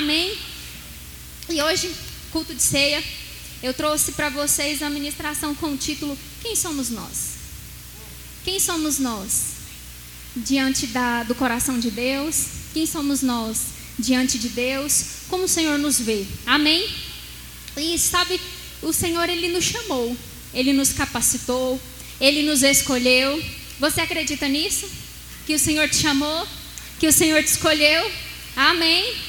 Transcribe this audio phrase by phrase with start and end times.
[0.00, 0.34] Amém?
[1.50, 1.94] E hoje,
[2.32, 3.04] culto de ceia,
[3.62, 7.34] eu trouxe para vocês a ministração com o título Quem somos nós?
[8.42, 9.42] Quem somos nós?
[10.34, 13.58] Diante da, do coração de Deus, quem somos nós
[13.98, 15.04] diante de Deus?
[15.28, 16.24] Como o Senhor nos vê?
[16.46, 16.88] Amém?
[17.76, 18.40] E sabe,
[18.80, 20.16] o Senhor ele nos chamou,
[20.54, 21.78] ele nos capacitou,
[22.18, 23.44] ele nos escolheu.
[23.78, 24.88] Você acredita nisso?
[25.46, 26.48] Que o Senhor te chamou,
[26.98, 28.10] que o Senhor te escolheu?
[28.56, 29.28] Amém?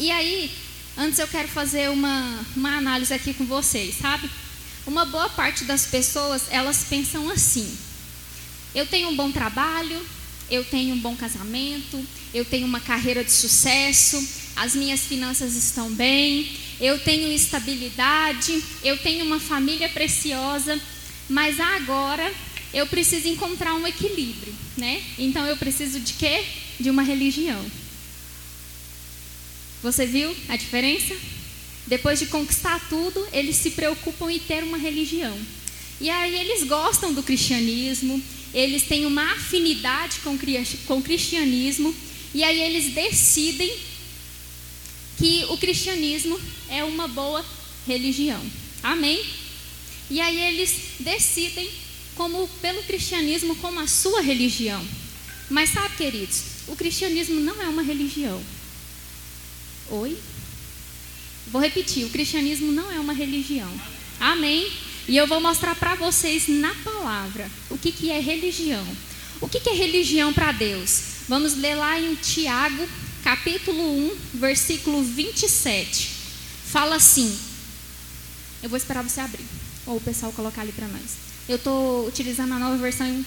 [0.00, 0.50] E aí,
[0.96, 4.28] Antes eu quero fazer uma, uma análise aqui com vocês, sabe?
[4.86, 7.74] Uma boa parte das pessoas, elas pensam assim:
[8.74, 9.98] eu tenho um bom trabalho,
[10.50, 12.04] eu tenho um bom casamento,
[12.34, 14.22] eu tenho uma carreira de sucesso,
[14.56, 20.78] as minhas finanças estão bem, eu tenho estabilidade, eu tenho uma família preciosa,
[21.30, 22.30] mas agora
[22.74, 25.02] eu preciso encontrar um equilíbrio, né?
[25.18, 26.44] Então eu preciso de quê?
[26.78, 27.64] De uma religião.
[29.82, 31.16] Você viu a diferença?
[31.86, 35.36] Depois de conquistar tudo, eles se preocupam em ter uma religião.
[36.00, 38.22] E aí eles gostam do cristianismo,
[38.54, 40.34] eles têm uma afinidade com,
[40.96, 41.94] o cristianismo,
[42.34, 43.72] e aí eles decidem
[45.18, 47.44] que o cristianismo é uma boa
[47.86, 48.40] religião.
[48.82, 49.22] Amém?
[50.10, 51.68] E aí eles decidem
[52.14, 54.84] como pelo cristianismo como a sua religião.
[55.48, 58.40] Mas sabe, queridos, o cristianismo não é uma religião.
[59.90, 60.16] Oi?
[61.48, 63.70] Vou repetir: o cristianismo não é uma religião.
[64.20, 64.70] Amém?
[65.08, 68.86] E eu vou mostrar para vocês na palavra o que, que é religião.
[69.40, 71.02] O que, que é religião para Deus?
[71.28, 72.86] Vamos ler lá em Tiago,
[73.24, 76.10] capítulo 1, versículo 27.
[76.66, 77.36] Fala assim.
[78.62, 79.44] Eu vou esperar você abrir.
[79.86, 81.16] Ou o pessoal colocar ali para nós.
[81.48, 83.24] Eu estou utilizando a nova versão,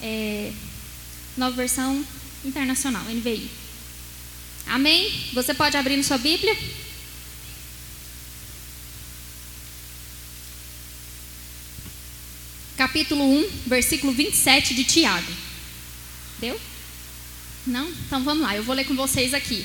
[0.00, 0.50] é,
[1.36, 2.04] nova versão
[2.44, 3.61] internacional, NVI.
[4.66, 5.12] Amém?
[5.32, 6.56] Você pode abrir na sua Bíblia?
[12.76, 15.32] Capítulo 1, versículo 27 de Tiago.
[16.38, 16.60] Deu?
[17.66, 17.88] Não?
[18.06, 19.64] Então vamos lá, eu vou ler com vocês aqui.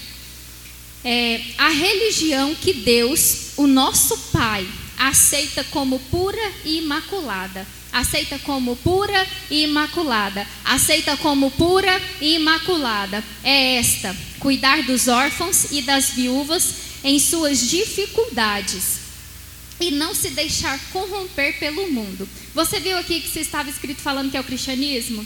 [1.03, 8.75] É, a religião que Deus, o nosso Pai, aceita como pura e imaculada aceita como
[8.78, 10.47] pura e imaculada.
[10.64, 13.24] Aceita como pura e imaculada.
[13.44, 19.08] É esta: cuidar dos órfãos e das viúvas em suas dificuldades
[19.80, 22.28] e não se deixar corromper pelo mundo.
[22.53, 25.26] Você viu aqui que se estava escrito falando que é o cristianismo?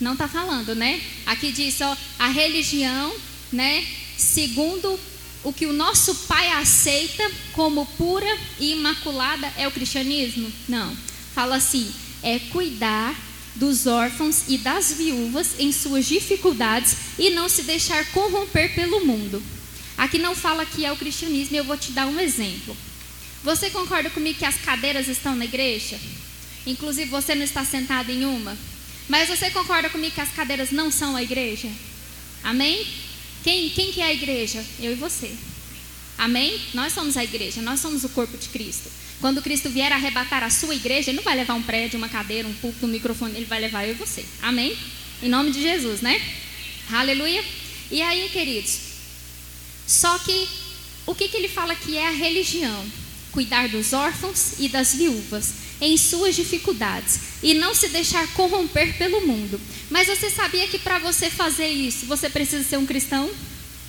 [0.00, 1.00] Não está falando, né?
[1.26, 3.14] Aqui diz, ó, a religião,
[3.52, 3.86] né?
[4.16, 4.98] Segundo
[5.42, 10.50] o que o nosso Pai aceita como pura e imaculada é o cristianismo?
[10.68, 10.96] Não.
[11.34, 11.90] Fala assim:
[12.22, 13.14] é cuidar
[13.54, 19.42] dos órfãos e das viúvas em suas dificuldades e não se deixar corromper pelo mundo.
[19.96, 22.76] Aqui não fala que é o cristianismo, eu vou te dar um exemplo.
[23.42, 25.98] Você concorda comigo que as cadeiras estão na igreja?
[26.66, 28.56] Inclusive você não está sentado em uma.
[29.08, 31.68] Mas você concorda comigo que as cadeiras não são a igreja?
[32.42, 32.86] Amém?
[33.42, 34.64] Quem, quem que é a igreja?
[34.78, 35.34] Eu e você.
[36.16, 36.60] Amém?
[36.74, 38.90] Nós somos a igreja, nós somos o corpo de Cristo.
[39.20, 42.48] Quando Cristo vier arrebatar a sua igreja, ele não vai levar um prédio, uma cadeira,
[42.48, 44.24] um púlpito, um microfone, ele vai levar eu e você.
[44.40, 44.76] Amém?
[45.22, 46.20] Em nome de Jesus, né?
[46.90, 47.44] Aleluia.
[47.90, 48.78] E aí, queridos,
[49.86, 50.48] só que
[51.06, 52.86] o que, que ele fala que é a religião?
[53.30, 59.26] Cuidar dos órfãos e das viúvas em suas dificuldades e não se deixar corromper pelo
[59.26, 59.60] mundo.
[59.90, 63.30] Mas você sabia que para você fazer isso, você precisa ser um cristão?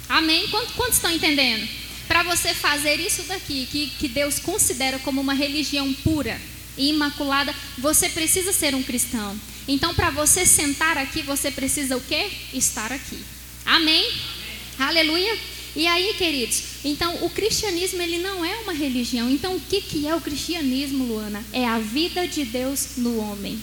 [0.10, 0.48] Amém?
[0.50, 1.68] Quantos, quantos estão entendendo?
[2.12, 6.38] Para você fazer isso daqui, que, que Deus considera como uma religião pura
[6.78, 9.34] e imaculada, você precisa ser um cristão.
[9.66, 12.30] Então, para você sentar aqui, você precisa o quê?
[12.54, 13.18] Estar aqui.
[13.66, 14.06] Amém?
[14.06, 14.90] Amém?
[14.90, 15.38] Aleluia.
[15.74, 19.32] E aí, queridos, então o cristianismo ele não é uma religião.
[19.32, 21.42] Então, o que, que é o cristianismo, Luana?
[21.54, 23.58] É a vida de Deus no homem.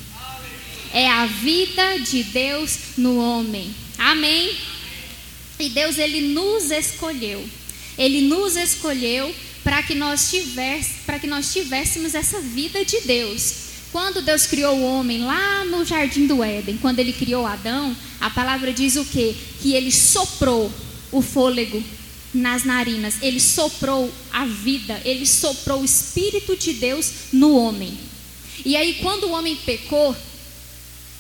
[0.95, 3.75] É a vida de Deus no homem.
[3.99, 4.57] Amém?
[5.61, 7.47] E Deus ele nos escolheu.
[7.99, 9.35] Ele nos escolheu
[9.65, 10.33] para que nós
[11.05, 13.69] para que nós tivéssemos essa vida de Deus.
[13.91, 18.31] Quando Deus criou o homem lá no jardim do Éden, quando ele criou Adão, a
[18.31, 19.35] palavra diz o quê?
[19.61, 20.73] Que ele soprou
[21.11, 21.83] o fôlego
[22.33, 27.99] nas narinas, ele soprou a vida, ele soprou o espírito de Deus no homem.
[28.65, 30.15] E aí quando o homem pecou,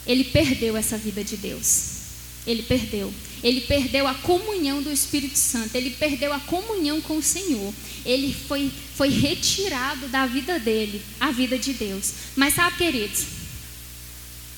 [0.06, 1.98] ele perdeu essa vida de Deus.
[2.46, 3.12] Ele perdeu.
[3.42, 7.72] Ele perdeu a comunhão do Espírito Santo, ele perdeu a comunhão com o Senhor.
[8.04, 12.12] Ele foi, foi retirado da vida dele, a vida de Deus.
[12.34, 13.24] Mas sabe, queridos,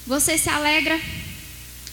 [0.07, 1.01] você se alegra,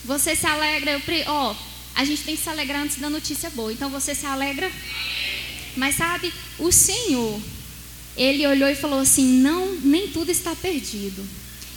[0.04, 1.54] você se alegra, ó,
[1.94, 3.72] a gente tem que se alegrar antes da notícia boa.
[3.72, 4.70] Então você se alegra?
[5.76, 7.40] Mas sabe, o Senhor,
[8.16, 11.26] ele olhou e falou assim: "Não, nem tudo está perdido.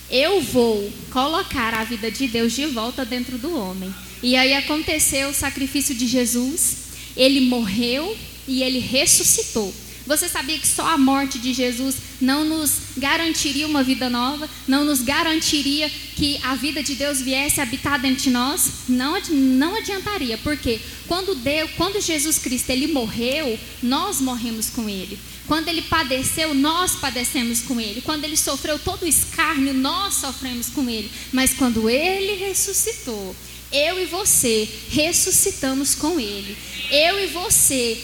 [0.09, 3.93] Eu vou colocar a vida de Deus de volta dentro do homem."
[4.23, 6.77] E aí aconteceu o sacrifício de Jesus.
[7.15, 8.15] Ele morreu
[8.47, 9.73] e ele ressuscitou.
[10.05, 14.49] Você sabia que só a morte de Jesus não nos garantiria uma vida nova?
[14.67, 18.71] Não nos garantiria que a vida de Deus viesse habitar dentro de nós?
[18.89, 25.19] Não, não adiantaria, porque quando, Deus, quando Jesus Cristo ele morreu, nós morremos com ele.
[25.47, 28.01] Quando ele padeceu, nós padecemos com ele.
[28.01, 31.11] Quando ele sofreu todo o escárnio, nós sofremos com ele.
[31.31, 33.35] Mas quando ele ressuscitou,
[33.71, 36.57] eu e você ressuscitamos com ele.
[36.89, 38.01] Eu e você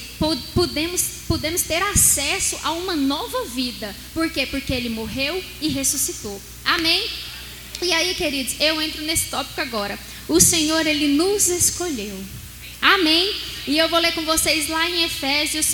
[0.54, 3.96] podemos, podemos ter acesso a uma nova vida.
[4.14, 4.46] Por quê?
[4.46, 6.42] Porque ele morreu e ressuscitou.
[6.64, 7.08] Amém?
[7.82, 10.00] E aí, queridos, eu entro nesse tópico agora.
[10.28, 12.18] O Senhor, ele nos escolheu.
[12.82, 13.36] Amém?
[13.68, 15.68] E eu vou ler com vocês lá em Efésios,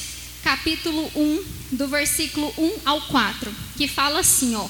[0.43, 4.67] capítulo 1, do versículo 1 ao 4, que fala assim, ó: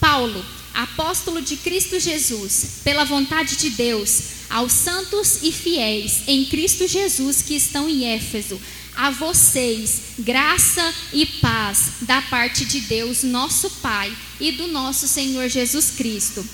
[0.00, 6.86] Paulo, apóstolo de Cristo Jesus, pela vontade de Deus, aos santos e fiéis em Cristo
[6.86, 8.60] Jesus que estão em Éfeso,
[8.96, 15.48] a vocês graça e paz da parte de Deus, nosso Pai, e do nosso Senhor
[15.48, 16.46] Jesus Cristo.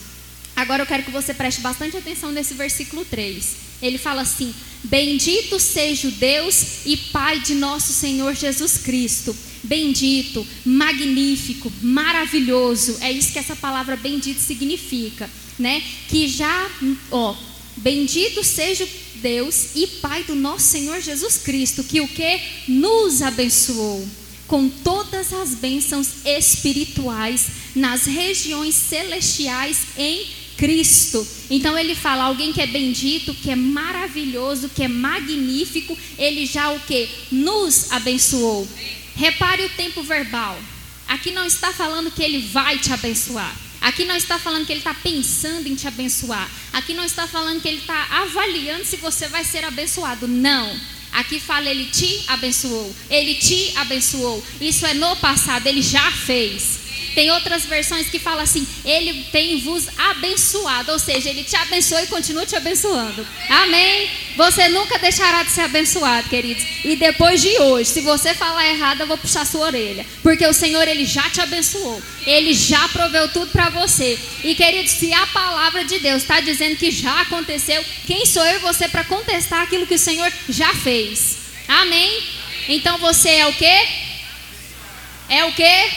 [0.54, 3.56] Agora eu quero que você preste bastante atenção nesse versículo 3.
[3.80, 4.54] Ele fala assim:
[4.84, 9.34] Bendito seja o Deus e Pai de nosso Senhor Jesus Cristo.
[9.64, 12.98] Bendito, magnífico, maravilhoso.
[13.00, 15.82] É isso que essa palavra bendito significa, né?
[16.08, 16.68] Que já,
[17.10, 17.34] ó,
[17.76, 24.06] bendito seja Deus e Pai do nosso Senhor Jesus Cristo, que o que nos abençoou
[24.46, 30.26] com todas as bênçãos espirituais nas regiões celestiais em
[30.58, 31.26] Cristo.
[31.48, 36.70] Então ele fala, alguém que é bendito, que é maravilhoso, que é magnífico, ele já
[36.70, 37.08] o que?
[37.30, 38.68] Nos abençoou.
[39.16, 40.58] Repare o tempo verbal.
[41.08, 43.56] Aqui não está falando que ele vai te abençoar.
[43.82, 46.48] Aqui não está falando que ele está pensando em te abençoar.
[46.72, 50.28] Aqui não está falando que ele está avaliando se você vai ser abençoado.
[50.28, 50.80] Não.
[51.12, 52.94] Aqui fala ele te abençoou.
[53.10, 54.42] Ele te abençoou.
[54.60, 56.81] Isso é no passado, ele já fez.
[57.14, 62.02] Tem outras versões que falam assim: Ele tem vos abençoado, ou seja, Ele te abençoa
[62.02, 63.26] e continua te abençoando.
[63.48, 64.10] Amém?
[64.36, 66.64] Você nunca deixará de ser abençoado, queridos.
[66.84, 70.54] E depois de hoje, se você falar errado, eu vou puxar sua orelha, porque o
[70.54, 72.02] Senhor ele já te abençoou.
[72.26, 74.18] Ele já proveu tudo para você.
[74.42, 78.56] E queridos, se a palavra de Deus está dizendo que já aconteceu, quem sou eu
[78.56, 81.38] e você para contestar aquilo que o Senhor já fez?
[81.68, 82.22] Amém?
[82.68, 83.88] Então você é o quê?
[85.28, 85.90] É o quê?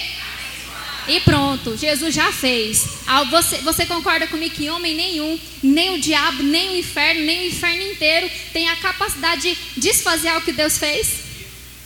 [1.08, 2.84] E pronto, Jesus já fez.
[3.30, 7.48] Você, você concorda comigo que homem nenhum, nem o diabo, nem o inferno, nem o
[7.50, 11.08] inferno inteiro tem a capacidade de desfazer o que Deus fez?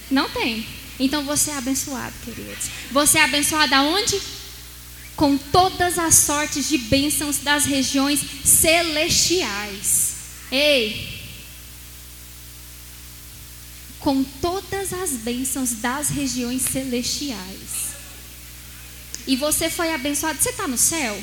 [0.10, 0.66] Não tem.
[0.98, 2.70] Então você é abençoado, queridos.
[2.92, 4.20] Você é abençoado aonde?
[5.18, 10.14] Com todas as sortes de bênçãos das regiões celestiais.
[10.50, 11.20] Ei!
[14.00, 17.69] Com todas as bênçãos das regiões celestiais
[19.30, 21.16] e você foi abençoado, você está no céu?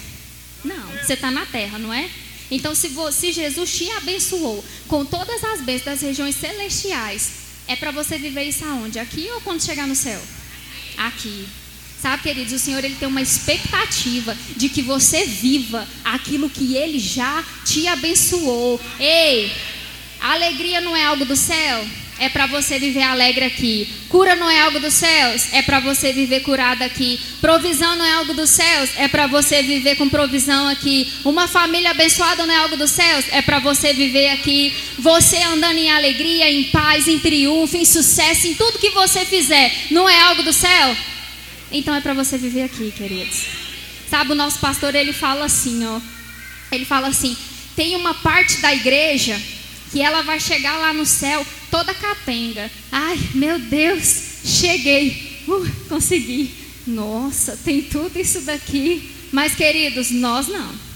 [0.64, 2.08] Não, você está na terra, não é?
[2.48, 7.30] Então, se, se Jesus te abençoou com todas as bênçãos das regiões celestiais,
[7.66, 9.00] é para você viver isso aonde?
[9.00, 10.22] Aqui ou quando chegar no céu?
[10.96, 11.48] Aqui.
[12.00, 17.00] Sabe, queridos, o Senhor ele tem uma expectativa de que você viva aquilo que Ele
[17.00, 18.80] já te abençoou.
[19.00, 19.52] Ei,
[20.20, 21.84] a alegria não é algo do céu?
[22.18, 23.88] É para você viver alegre aqui.
[24.08, 27.20] Cura não é algo dos céus, é para você viver curado aqui.
[27.40, 31.12] Provisão não é algo dos céus, é para você viver com provisão aqui.
[31.24, 34.74] Uma família abençoada não é algo dos céus, é para você viver aqui.
[34.98, 39.72] Você andando em alegria, em paz, em triunfo, em sucesso, em tudo que você fizer,
[39.90, 40.96] não é algo do céu?
[41.70, 43.44] Então é para você viver aqui, queridos.
[44.08, 46.00] Sabe, o nosso pastor ele fala assim, ó.
[46.70, 47.36] Ele fala assim:
[47.74, 49.40] tem uma parte da igreja
[49.92, 51.46] que ela vai chegar lá no céu
[51.76, 52.70] toda capenga.
[52.90, 55.42] Ai, meu Deus, cheguei.
[55.46, 56.50] Uh, consegui.
[56.86, 59.10] Nossa, tem tudo isso daqui.
[59.30, 60.86] Mas, queridos, nós não.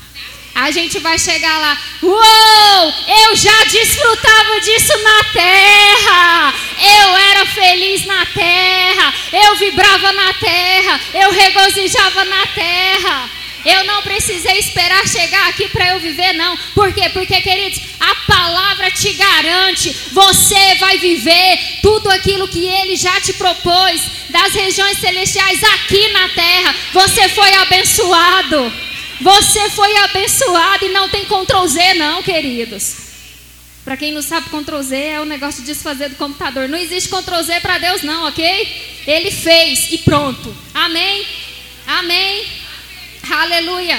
[0.54, 2.94] A gente vai chegar lá, uou,
[3.28, 11.00] eu já desfrutava disso na terra, eu era feliz na terra, eu vibrava na terra,
[11.14, 13.30] eu regozijava na terra.
[13.64, 16.56] Eu não precisei esperar chegar aqui para eu viver, não.
[16.74, 17.08] Por quê?
[17.10, 23.32] Porque, queridos, a palavra te garante, você vai viver tudo aquilo que ele já te
[23.34, 24.00] propôs
[24.30, 26.74] das regiões celestiais aqui na terra.
[26.92, 28.72] Você foi abençoado.
[29.20, 33.10] Você foi abençoado e não tem Ctrl Z, não, queridos.
[33.84, 36.68] Para quem não sabe, Ctrl Z é o negócio de desfazer do computador.
[36.68, 39.02] Não existe Ctrl Z para Deus, não, ok?
[39.06, 40.54] Ele fez e pronto.
[40.72, 41.26] Amém?
[41.86, 42.29] Amém?
[43.40, 43.98] Aleluia.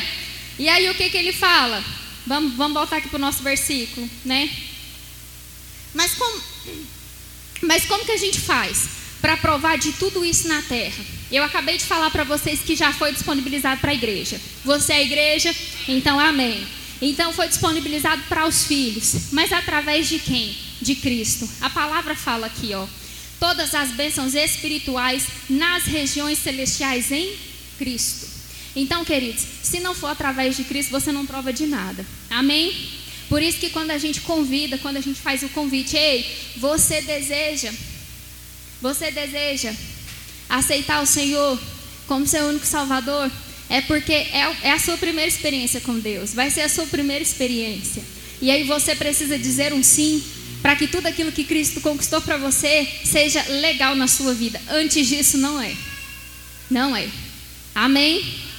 [0.60, 1.84] E aí o que, que ele fala?
[2.28, 4.48] Vamos, vamos voltar aqui para o nosso versículo, né?
[5.96, 6.42] Mas como,
[7.64, 8.88] mas como que a gente faz
[9.20, 11.04] para provar de tudo isso na terra?
[11.32, 14.40] Eu acabei de falar para vocês que já foi disponibilizado para a igreja.
[14.64, 15.56] Você é a igreja?
[15.88, 16.68] Então amém.
[17.02, 20.56] Então foi disponibilizado para os filhos, mas através de quem?
[20.80, 21.50] De Cristo.
[21.62, 22.86] A palavra fala aqui, ó.
[23.40, 27.36] Todas as bênçãos espirituais nas regiões celestiais em
[27.80, 28.31] Cristo.
[28.76, 32.06] Então, queridos, se não for através de Cristo, você não prova de nada.
[32.30, 32.74] Amém?
[33.28, 36.26] Por isso que quando a gente convida, quando a gente faz o convite, ei,
[36.58, 37.72] você deseja,
[38.82, 39.74] você deseja
[40.50, 41.60] aceitar o Senhor
[42.08, 43.32] como seu único Salvador,
[43.70, 47.24] é porque é, é a sua primeira experiência com Deus, vai ser a sua primeira
[47.24, 48.04] experiência.
[48.42, 50.22] E aí você precisa dizer um sim
[50.62, 54.62] para que tudo aquilo que Cristo conquistou para você seja legal na sua vida.
[54.70, 55.74] Antes disso, não é.
[56.70, 57.08] Não é.
[57.74, 58.51] Amém?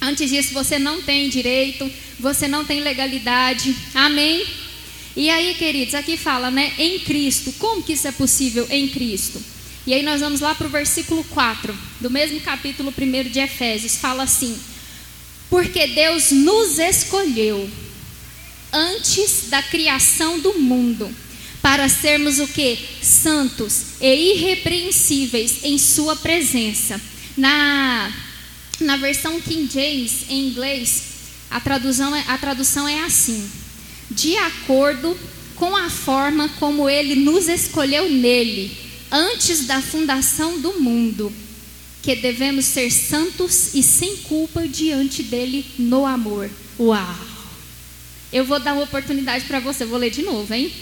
[0.00, 3.74] Antes disso, você não tem direito, você não tem legalidade.
[3.94, 4.46] Amém?
[5.16, 6.72] E aí, queridos, aqui fala, né?
[6.78, 7.52] Em Cristo.
[7.58, 9.42] Como que isso é possível em Cristo?
[9.88, 13.96] E aí nós vamos lá para o versículo 4, do mesmo capítulo 1 de Efésios,
[13.96, 14.54] fala assim:
[15.48, 17.68] Porque Deus nos escolheu
[18.70, 21.10] antes da criação do mundo,
[21.62, 22.78] para sermos o que?
[23.00, 27.00] Santos e irrepreensíveis em sua presença.
[27.34, 28.12] Na,
[28.80, 31.02] na versão King James, em inglês,
[31.50, 33.48] a tradução, é, a tradução é assim:
[34.10, 35.16] de acordo
[35.54, 38.76] com a forma como ele nos escolheu nele
[39.10, 41.32] antes da fundação do mundo,
[42.02, 46.50] que devemos ser santos e sem culpa diante dele no amor.
[46.78, 47.16] Uau!
[48.32, 50.72] Eu vou dar uma oportunidade para você, vou ler de novo, hein?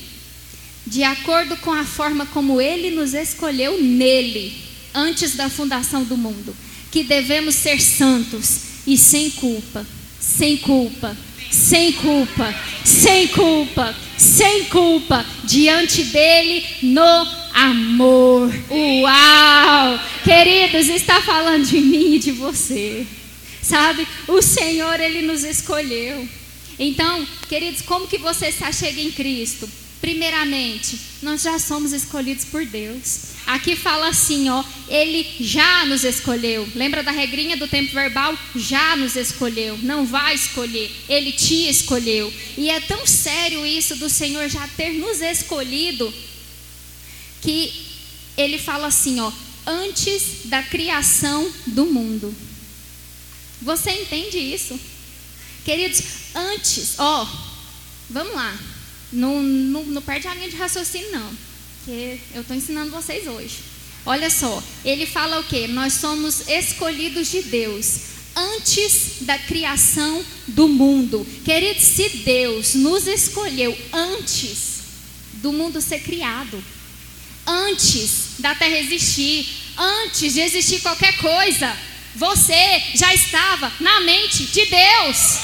[0.87, 4.55] De acordo com a forma como ele nos escolheu nele,
[4.95, 6.55] antes da fundação do mundo,
[6.97, 9.87] que devemos ser santos e sem culpa,
[10.19, 11.15] sem culpa,
[11.51, 12.55] sem culpa,
[12.87, 18.51] sem culpa, sem culpa, diante dele no amor.
[18.71, 20.01] Uau!
[20.25, 23.07] Queridos, está falando de mim e de você.
[23.61, 24.09] Sabe?
[24.27, 26.27] O Senhor, Ele nos escolheu.
[26.79, 29.69] Então, queridos, como que você se achega em Cristo?
[30.01, 33.36] Primeiramente, nós já somos escolhidos por Deus.
[33.47, 36.69] Aqui fala assim, ó, ele já nos escolheu.
[36.75, 38.37] Lembra da regrinha do tempo verbal?
[38.57, 42.33] Já nos escolheu, não vai escolher, ele te escolheu.
[42.59, 46.13] E é tão sério isso do Senhor já ter nos escolhido
[47.41, 47.73] que
[48.37, 49.33] ele fala assim, ó,
[49.65, 52.35] antes da criação do mundo.
[53.63, 54.79] Você entende isso?
[55.65, 56.03] Queridos,
[56.35, 57.29] antes, ó,
[58.11, 58.57] vamos lá,
[59.13, 61.31] não, não, não perde a linha de raciocínio não,
[61.87, 63.59] que eu estou ensinando vocês hoje.
[64.05, 65.69] Olha só, ele fala o que?
[65.69, 68.01] Nós somos escolhidos de Deus
[68.35, 71.25] antes da criação do mundo.
[71.45, 74.81] Queridos, se Deus nos escolheu antes
[75.35, 76.63] do mundo ser criado,
[77.47, 79.47] antes da terra existir,
[79.79, 81.77] antes de existir qualquer coisa,
[82.17, 85.39] você já estava na mente de Deus.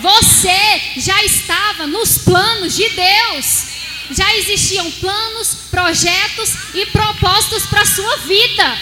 [0.00, 3.77] Você já estava nos planos de Deus.
[4.10, 8.78] Já existiam planos, projetos e propósitos para a sua vida.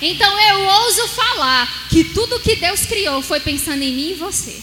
[0.00, 4.56] Então eu ouso falar que tudo que Deus criou foi pensando em mim e você.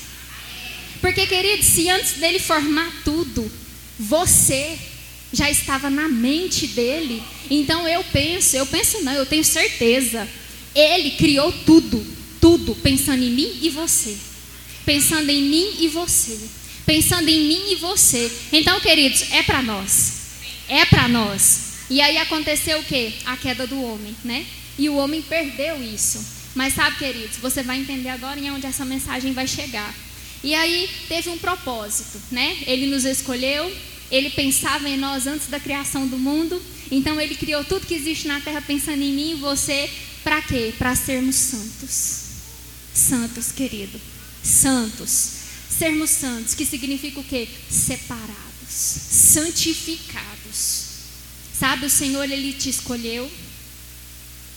[1.02, 3.52] Porque, querido, se antes dele formar tudo,
[4.00, 4.78] você
[5.34, 7.22] já estava na mente dele.
[7.50, 10.28] Então eu penso, eu penso não, eu tenho certeza.
[10.74, 12.06] Ele criou tudo,
[12.40, 14.18] tudo, pensando em mim e você.
[14.86, 16.40] Pensando em mim e você.
[16.86, 18.32] Pensando em mim e você.
[18.52, 20.14] Então, queridos, é para nós.
[20.68, 21.66] É para nós.
[21.90, 23.14] E aí aconteceu o que?
[23.26, 24.46] A queda do homem, né?
[24.78, 26.24] E o homem perdeu isso.
[26.54, 29.94] Mas sabe, queridos, você vai entender agora em onde essa mensagem vai chegar.
[30.44, 32.58] E aí teve um propósito, né?
[32.68, 33.76] Ele nos escolheu,
[34.12, 36.62] ele pensava em nós antes da criação do mundo.
[36.92, 39.90] Então ele criou tudo que existe na terra pensando em mim e você.
[40.24, 40.74] Para quê?
[40.78, 42.26] Para sermos santos.
[42.94, 44.00] Santos, querido.
[44.44, 45.45] Santos.
[45.78, 47.48] Sermos santos, que significa o quê?
[47.70, 50.86] Separados, santificados.
[51.58, 53.30] Sabe, o Senhor, Ele te escolheu.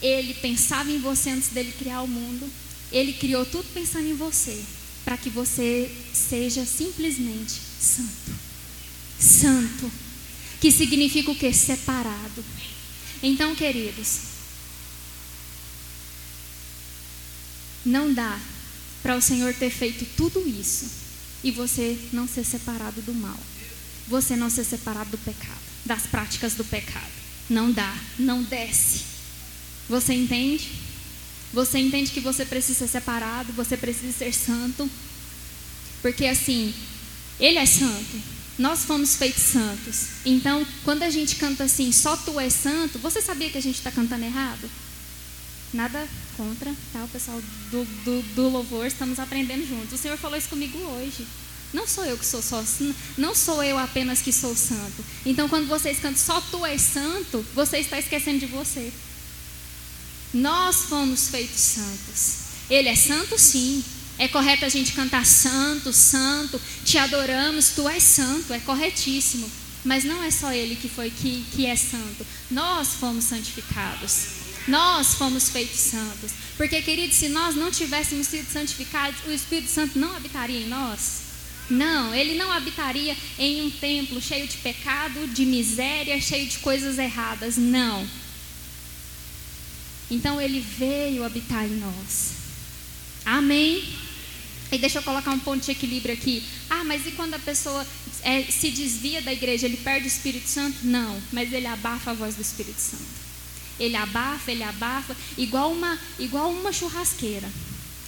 [0.00, 2.48] Ele pensava em você antes dele criar o mundo.
[2.92, 4.62] Ele criou tudo pensando em você.
[5.04, 8.48] Para que você seja simplesmente santo
[9.18, 9.90] santo,
[10.60, 11.52] que significa o que?
[11.52, 12.44] Separado.
[13.22, 14.20] Então, queridos,
[17.84, 18.38] não dá
[19.02, 21.07] para o Senhor ter feito tudo isso
[21.42, 23.38] e você não ser separado do mal.
[24.08, 27.12] você não ser separado do pecado, das práticas do pecado.
[27.48, 29.04] Não dá, não desce.
[29.88, 30.70] Você entende?
[31.52, 34.88] Você entende que você precisa ser separado, você precisa ser santo.
[36.02, 36.74] Porque assim,
[37.38, 38.20] Ele é santo,
[38.58, 40.06] nós fomos feitos santos.
[40.24, 43.76] Então, quando a gente canta assim, só tu és santo, você sabia que a gente
[43.76, 44.68] está cantando errado?
[45.72, 47.04] Nada contra, tá?
[47.04, 49.92] O pessoal do, do, do louvor, estamos aprendendo juntos.
[49.92, 51.26] O Senhor falou isso comigo hoje.
[51.72, 52.64] Não sou eu que sou só,
[53.18, 55.04] não sou eu apenas que sou santo.
[55.26, 58.90] Então, quando vocês cantam só tu és santo, você está esquecendo de você.
[60.32, 62.48] Nós fomos feitos santos.
[62.70, 63.84] Ele é santo, sim.
[64.18, 69.48] É correto a gente cantar santo, santo, te adoramos, tu és santo, é corretíssimo.
[69.84, 72.26] Mas não é só ele que foi que, que é santo.
[72.50, 74.37] Nós fomos santificados.
[74.68, 76.32] Nós fomos feitos santos.
[76.56, 81.22] Porque, queridos, se nós não tivéssemos sido santificados, o Espírito Santo não habitaria em nós.
[81.70, 86.98] Não, ele não habitaria em um templo cheio de pecado, de miséria, cheio de coisas
[86.98, 87.56] erradas.
[87.56, 88.06] Não.
[90.10, 92.32] Então ele veio habitar em nós.
[93.24, 93.84] Amém?
[94.72, 96.42] E deixa eu colocar um ponto de equilíbrio aqui.
[96.68, 97.86] Ah, mas e quando a pessoa
[98.22, 100.78] é, se desvia da igreja, ele perde o Espírito Santo?
[100.82, 103.27] Não, mas ele abafa a voz do Espírito Santo.
[103.78, 107.48] Ele abafa, ele abafa, igual uma, igual uma churrasqueira.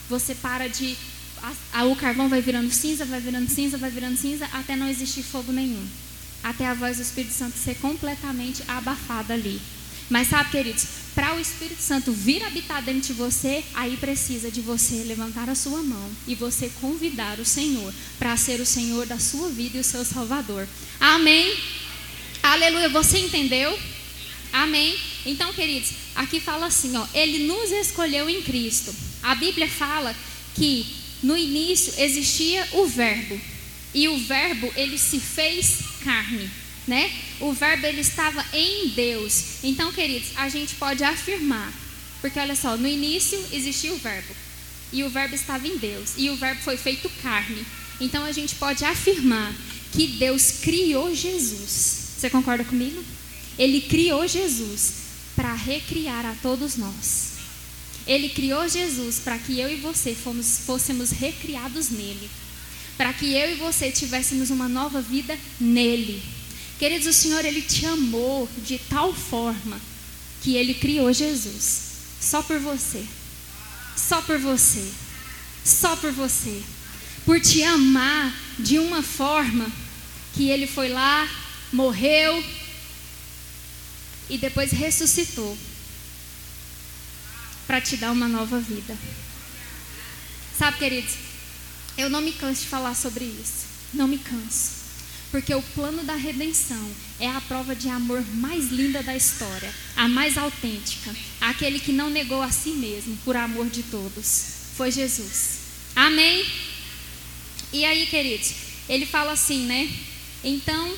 [0.09, 0.97] Você para de.
[1.43, 4.89] A, a, o carvão vai virando cinza, vai virando cinza, vai virando cinza, até não
[4.89, 5.87] existir fogo nenhum.
[6.43, 9.61] Até a voz do Espírito Santo ser completamente abafada ali.
[10.11, 14.61] Mas sabe, queridos, para o Espírito Santo vir habitar dentro de você, aí precisa de
[14.61, 19.21] você levantar a sua mão e você convidar o Senhor para ser o Senhor da
[19.21, 20.67] sua vida e o seu Salvador.
[20.99, 21.57] Amém?
[22.43, 22.89] Aleluia.
[22.89, 23.79] Você entendeu?
[24.53, 24.99] Amém?
[25.25, 28.95] Então, queridos, aqui fala assim, ó, ele nos escolheu em Cristo.
[29.23, 30.15] A Bíblia fala
[30.55, 30.87] que
[31.23, 33.41] no início existia o verbo,
[33.95, 36.51] e o verbo ele se fez carne
[36.91, 37.11] né?
[37.39, 39.63] O verbo ele estava em Deus.
[39.63, 41.73] Então, queridos, a gente pode afirmar,
[42.21, 44.35] porque olha só, no início existia o verbo,
[44.93, 47.65] e o verbo estava em Deus, e o verbo foi feito carne.
[48.01, 49.55] Então a gente pode afirmar
[49.93, 52.15] que Deus criou Jesus.
[52.19, 53.03] Você concorda comigo?
[53.61, 54.93] Ele criou Jesus
[55.37, 57.33] para recriar a todos nós.
[58.07, 62.31] Ele criou Jesus para que eu e você fomos, fôssemos recriados nele.
[62.97, 66.23] Para que eu e você tivéssemos uma nova vida nele.
[66.79, 69.79] Queridos, o Senhor ele te amou de tal forma
[70.43, 73.05] que ele criou Jesus só por você.
[73.95, 74.91] Só por você.
[75.63, 76.63] Só por você.
[77.27, 79.71] Por te amar de uma forma
[80.33, 81.29] que ele foi lá,
[81.71, 82.43] morreu
[84.31, 85.59] e depois ressuscitou
[87.67, 88.97] para te dar uma nova vida.
[90.57, 91.15] Sabe, queridos,
[91.99, 93.67] eu não me canso de falar sobre isso.
[93.93, 94.81] Não me canso.
[95.31, 96.91] Porque o plano da redenção
[97.21, 102.11] é a prova de amor mais linda da história, a mais autêntica, aquele que não
[102.11, 104.73] negou a si mesmo por amor de todos.
[104.77, 105.59] Foi Jesus.
[105.95, 106.45] Amém?
[107.73, 108.53] E aí, queridos,
[108.89, 109.89] ele fala assim, né?
[110.43, 110.97] Então,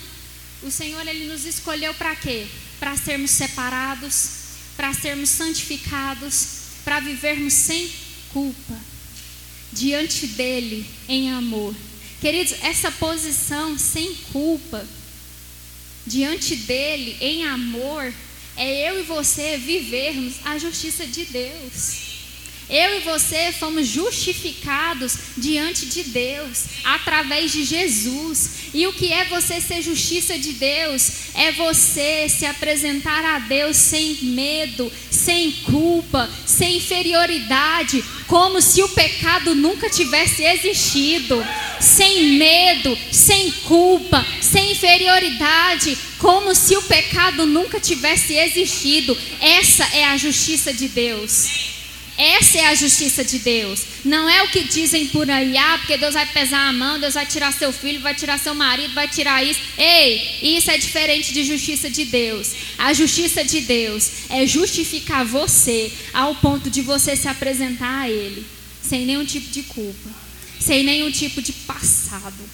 [0.62, 2.46] o Senhor ele nos escolheu para quê?
[2.82, 4.30] Para sermos separados,
[4.76, 6.46] para sermos santificados,
[6.84, 7.88] para vivermos sem
[8.32, 8.76] culpa
[9.72, 11.72] diante dele em amor
[12.22, 14.86] Queridos, essa posição sem culpa,
[16.06, 18.14] diante dele, em amor,
[18.56, 22.11] é eu e você vivermos a justiça de Deus.
[22.72, 28.70] Eu e você fomos justificados diante de Deus através de Jesus.
[28.72, 31.34] E o que é você ser justiça de Deus?
[31.34, 38.88] É você se apresentar a Deus sem medo, sem culpa, sem inferioridade, como se o
[38.88, 41.44] pecado nunca tivesse existido.
[41.78, 49.14] Sem medo, sem culpa, sem inferioridade, como se o pecado nunca tivesse existido.
[49.40, 51.71] Essa é a justiça de Deus.
[52.16, 53.80] Essa é a justiça de Deus.
[54.04, 57.14] Não é o que dizem por aí, ah, porque Deus vai pesar a mão, Deus
[57.14, 59.60] vai tirar seu filho, vai tirar seu marido, vai tirar isso.
[59.78, 62.52] Ei, isso é diferente de justiça de Deus.
[62.76, 68.44] A justiça de Deus é justificar você ao ponto de você se apresentar a Ele,
[68.82, 70.10] sem nenhum tipo de culpa,
[70.60, 72.48] sem nenhum tipo de passado.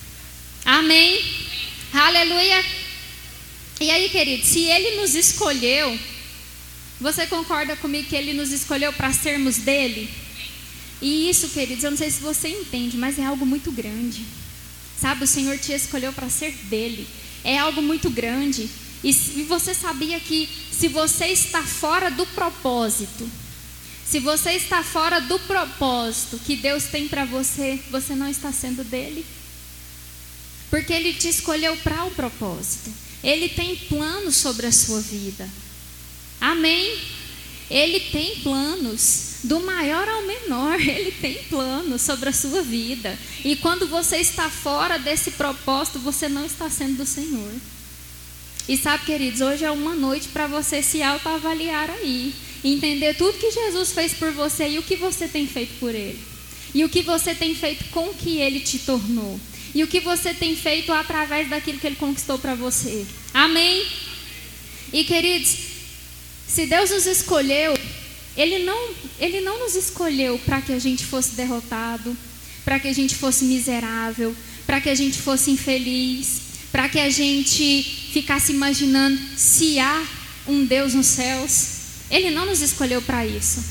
[0.65, 1.21] Amém?
[1.93, 2.65] Aleluia.
[3.81, 5.99] E aí, querido, se Ele nos escolheu
[7.01, 10.11] você concorda comigo que Ele nos escolheu para sermos dele?
[11.01, 14.25] E isso, queridos, eu não sei se você entende, mas é algo muito grande.
[15.01, 17.07] Sabe, o Senhor te escolheu para ser dele.
[17.45, 18.69] É algo muito grande.
[19.05, 19.13] E,
[19.45, 23.31] você sabia que se você está fora do propósito,
[24.05, 28.83] se você está fora do propósito que Deus tem para você, você não está sendo
[28.83, 29.25] dele?
[30.69, 32.93] Porque Ele te escolheu para um propósito.
[33.23, 35.49] Ele tem planos sobre a sua vida.
[36.41, 36.99] Amém?
[37.71, 39.27] Ele tem planos.
[39.45, 43.17] Do maior ao menor, Ele tem planos sobre a sua vida.
[43.45, 47.53] E quando você está fora desse propósito, você não está sendo do Senhor.
[48.69, 52.35] E sabe, queridos, hoje é uma noite para você se autoavaliar aí.
[52.63, 56.19] Entender tudo que Jesus fez por você e o que você tem feito por Ele.
[56.75, 59.41] E o que você tem feito com que Ele te tornou.
[59.75, 63.07] E o que você tem feito através daquilo que Ele conquistou para você.
[63.33, 63.87] Amém?
[64.93, 65.68] E queridos,
[66.49, 67.79] se Deus nos escolheu,
[68.37, 72.17] Ele não, Ele não nos escolheu para que a gente fosse derrotado,
[72.65, 74.35] para que a gente fosse miserável,
[74.67, 76.41] para que a gente fosse infeliz,
[76.73, 77.83] para que a gente
[78.13, 80.05] ficasse imaginando se há
[80.47, 81.79] um Deus nos céus.
[82.11, 83.63] Ele não nos escolheu para isso.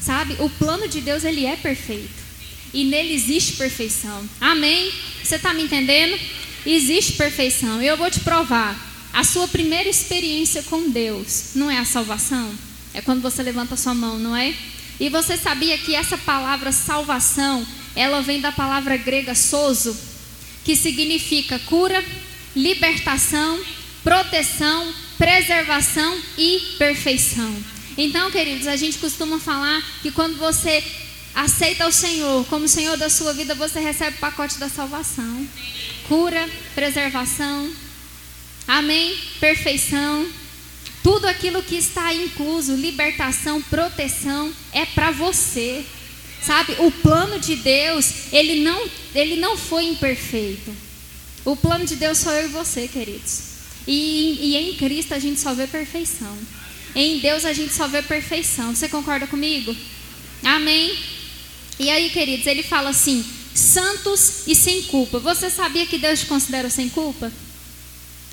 [0.00, 0.36] Sabe?
[0.40, 2.18] O plano de Deus ele é perfeito.
[2.72, 4.28] E nele existe perfeição.
[4.40, 4.92] Amém?
[5.22, 6.18] Você está me entendendo?
[6.66, 7.82] Existe perfeição.
[7.82, 8.87] Eu vou te provar.
[9.18, 12.54] A sua primeira experiência com Deus não é a salvação?
[12.94, 14.54] É quando você levanta a sua mão, não é?
[15.00, 19.98] E você sabia que essa palavra salvação, ela vem da palavra grega sozo,
[20.64, 22.04] que significa cura,
[22.54, 23.60] libertação,
[24.04, 27.52] proteção, preservação e perfeição.
[27.96, 30.80] Então, queridos, a gente costuma falar que quando você
[31.34, 35.44] aceita o Senhor como Senhor da sua vida, você recebe o pacote da salvação.
[36.06, 37.68] Cura, preservação,
[38.68, 40.28] amém, perfeição.
[41.02, 45.84] Tudo aquilo que está incluso, libertação, proteção, é para você.
[46.40, 50.72] Sabe, o plano de Deus, ele não, ele não foi imperfeito.
[51.44, 53.42] O plano de Deus sou eu e você, queridos.
[53.86, 56.36] E, e em Cristo a gente só vê perfeição.
[56.94, 58.74] Em Deus a gente só vê perfeição.
[58.74, 59.74] Você concorda comigo?
[60.44, 60.96] Amém?
[61.78, 65.18] E aí, queridos, ele fala assim: santos e sem culpa.
[65.18, 67.32] Você sabia que Deus te considera sem culpa?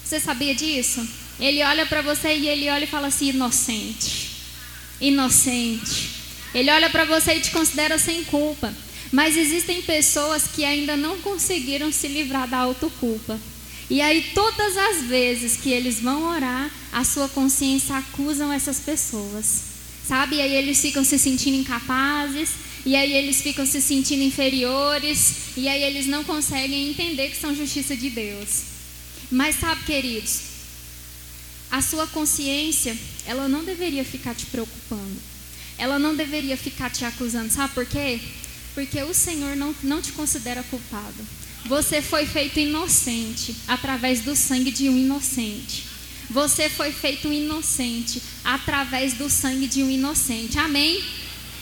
[0.06, 1.06] Você sabia disso?
[1.39, 4.30] Ele olha para você e ele olha e fala assim: inocente.
[5.02, 6.10] Inocente.
[6.54, 8.72] Ele olha para você e te considera sem culpa.
[9.12, 13.39] Mas existem pessoas que ainda não conseguiram se livrar da autoculpa.
[13.89, 19.63] E aí, todas as vezes que eles vão orar, a sua consciência acusam essas pessoas.
[20.08, 20.38] Sabe?
[20.38, 22.50] E aí eles ficam se sentindo incapazes,
[22.86, 27.56] e aí eles ficam se sentindo inferiores, e aí eles não conseguem entender que são
[27.56, 28.74] justiça de Deus.
[29.31, 30.41] Mas sabe, queridos,
[31.71, 35.19] a sua consciência, ela não deveria ficar te preocupando.
[35.77, 37.51] Ela não deveria ficar te acusando.
[37.51, 38.19] Sabe por quê?
[38.73, 41.25] Porque o Senhor não, não te considera culpado.
[41.65, 45.83] Você foi feito inocente através do sangue de um inocente.
[46.29, 50.57] Você foi feito inocente através do sangue de um inocente.
[50.59, 51.03] Amém?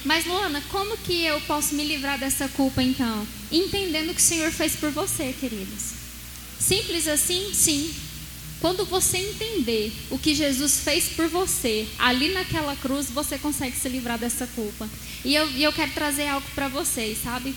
[0.06, 3.26] Mas Luana, como que eu posso me livrar dessa culpa então?
[3.52, 6.03] Entendendo o que o Senhor fez por você, queridos.
[6.68, 7.54] Simples assim?
[7.54, 7.94] Sim.
[8.62, 13.90] Quando você entender o que Jesus fez por você, ali naquela cruz, você consegue se
[13.90, 14.90] livrar dessa culpa.
[15.26, 17.54] E eu, e eu quero trazer algo para vocês, sabe?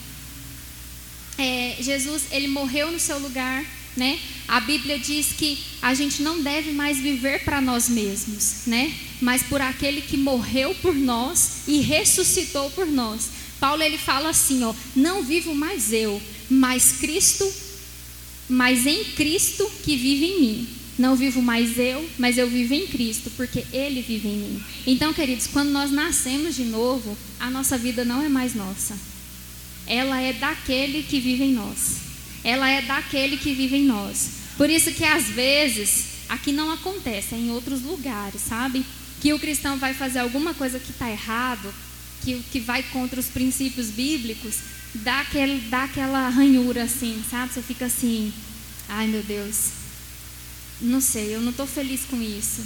[1.39, 3.65] É, Jesus, ele morreu no seu lugar,
[3.97, 4.19] né?
[4.49, 8.93] A Bíblia diz que a gente não deve mais viver para nós mesmos, né?
[9.21, 13.29] Mas por aquele que morreu por nós e ressuscitou por nós.
[13.61, 17.51] Paulo ele fala assim, ó, não vivo mais eu, mas Cristo,
[18.49, 20.69] mas em Cristo que vive em mim.
[20.99, 24.65] Não vivo mais eu, mas eu vivo em Cristo, porque Ele vive em mim.
[24.87, 28.97] Então, queridos, quando nós nascemos de novo, a nossa vida não é mais nossa.
[29.87, 32.07] Ela é daquele que vive em nós
[32.47, 34.31] ela é daquele que vive em nós.
[34.57, 38.87] Por isso que às vezes aqui não acontece, é em outros lugares, sabe?
[39.21, 41.75] Que o cristão vai fazer alguma coisa que está errado,
[42.23, 44.59] que, que vai contra os princípios bíblicos,
[44.95, 47.53] dá, aquele, dá aquela ranhura assim, sabe?
[47.53, 48.33] Você fica assim,
[48.89, 49.71] ai meu Deus,
[50.81, 52.63] não sei, eu não estou feliz com isso.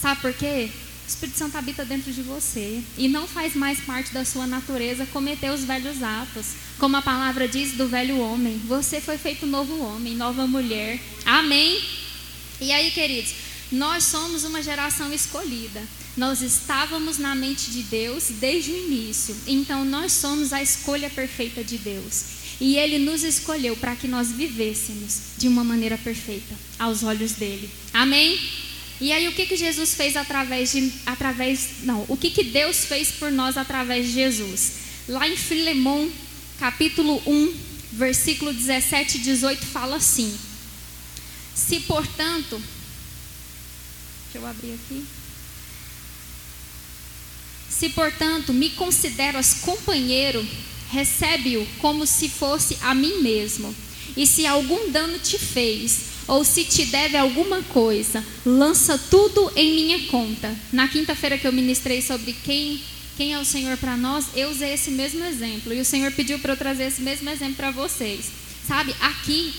[0.00, 0.70] Sabe por quê?
[1.04, 5.04] O Espírito Santo habita dentro de você e não faz mais parte da sua natureza
[5.06, 6.46] cometer os velhos atos.
[6.78, 11.00] Como a palavra diz do velho homem, você foi feito novo homem, nova mulher.
[11.26, 11.82] Amém?
[12.60, 13.34] E aí, queridos,
[13.72, 15.82] nós somos uma geração escolhida.
[16.20, 19.34] Nós estávamos na mente de Deus desde o início.
[19.46, 22.24] Então, nós somos a escolha perfeita de Deus.
[22.60, 27.70] E Ele nos escolheu para que nós vivêssemos de uma maneira perfeita, aos olhos dele.
[27.94, 28.38] Amém?
[29.00, 30.92] E aí o que, que Jesus fez através de.
[31.06, 34.72] Através, não, o que, que Deus fez por nós através de Jesus?
[35.08, 36.12] Lá em Filemão,
[36.58, 37.54] capítulo 1,
[37.92, 40.38] versículo 17 e 18, fala assim:
[41.54, 42.60] Se portanto.
[44.24, 45.02] Deixa eu abrir aqui.
[47.70, 50.44] Se portanto me considero as companheiro,
[50.90, 53.74] recebe-o como se fosse a mim mesmo.
[54.16, 59.74] E se algum dano te fez, ou se te deve alguma coisa, lança tudo em
[59.74, 60.54] minha conta.
[60.72, 62.80] Na quinta-feira que eu ministrei sobre quem
[63.16, 65.74] quem é o Senhor para nós, eu usei esse mesmo exemplo.
[65.74, 68.30] E o Senhor pediu para eu trazer esse mesmo exemplo para vocês.
[68.66, 69.52] Sabe, aqui,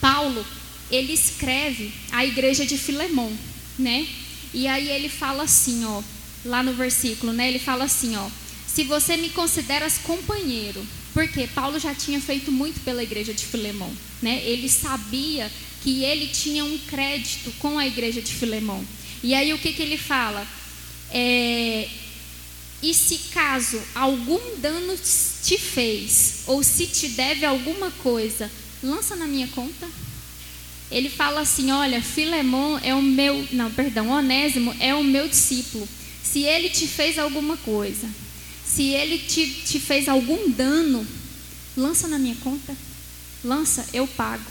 [0.00, 0.44] Paulo,
[0.90, 3.30] ele escreve a igreja de Filemon,
[3.78, 4.08] né?
[4.52, 6.02] E aí ele fala assim, ó,
[6.46, 7.48] lá no versículo, né?
[7.48, 8.28] Ele fala assim, ó:
[8.66, 13.90] "Se você me consideras companheiro, porque Paulo já tinha feito muito pela igreja de Filemon,
[14.20, 14.42] né?
[14.44, 15.50] Ele sabia
[15.82, 18.82] que ele tinha um crédito com a igreja de Filemon.
[19.22, 20.46] E aí o que que ele fala?
[21.10, 21.88] É,
[22.82, 24.94] e se caso algum dano
[25.42, 28.50] te fez, ou se te deve alguma coisa,
[28.82, 29.88] lança na minha conta.
[30.90, 35.88] Ele fala assim: Olha, Filemon é o meu, não, perdão, Onésimo é o meu discípulo.
[36.32, 38.08] Se ele te fez alguma coisa,
[38.64, 41.06] se ele te, te fez algum dano,
[41.76, 42.76] lança na minha conta.
[43.44, 44.50] Lança, eu pago.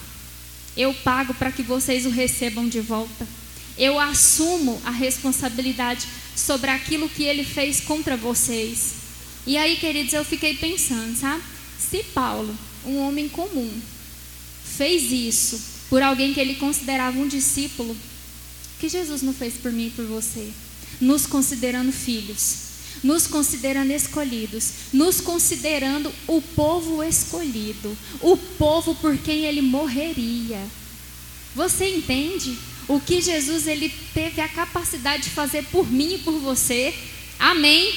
[0.77, 3.27] Eu pago para que vocês o recebam de volta.
[3.77, 8.93] Eu assumo a responsabilidade sobre aquilo que ele fez contra vocês.
[9.45, 11.43] E aí, queridos, eu fiquei pensando, sabe?
[11.77, 13.69] Se Paulo, um homem comum,
[14.77, 19.71] fez isso por alguém que ele considerava um discípulo, o que Jesus não fez por
[19.71, 20.51] mim e por você?
[20.99, 22.57] Nos considerando filhos,
[23.03, 30.61] nos considerando escolhidos, nos considerando o povo escolhido, o povo por quem ele morreria.
[31.55, 32.57] Você entende?
[32.87, 36.93] o que Jesus ele teve a capacidade de fazer por mim e por você.
[37.39, 37.93] Amém?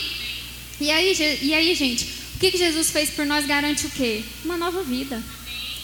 [0.81, 4.23] E aí, e aí gente, o que Jesus fez por nós garante o quê?
[4.45, 5.23] Uma nova vida.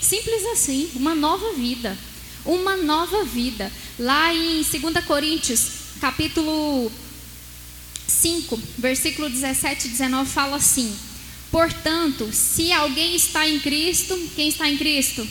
[0.01, 1.97] Simples assim, uma nova vida.
[2.45, 3.71] Uma nova vida.
[3.99, 5.69] Lá em 2 Coríntios,
[6.01, 6.91] capítulo
[8.07, 10.95] 5, versículo 17 e 19, fala assim:
[11.51, 15.27] Portanto, se alguém está em Cristo, quem está em Cristo?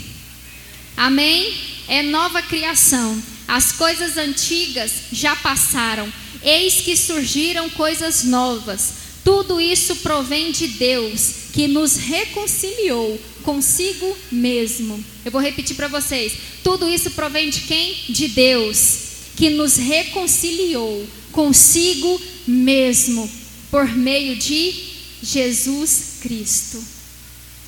[0.95, 1.53] Amém?
[1.88, 3.21] É nova criação.
[3.47, 8.93] As coisas antigas já passaram, eis que surgiram coisas novas.
[9.23, 15.03] Tudo isso provém de Deus, que nos reconciliou consigo mesmo.
[15.23, 16.33] Eu vou repetir para vocês.
[16.63, 17.95] Tudo isso provém de quem?
[18.09, 18.97] De Deus,
[19.36, 23.30] que nos reconciliou consigo mesmo
[23.69, 24.74] por meio de
[25.22, 26.82] Jesus Cristo.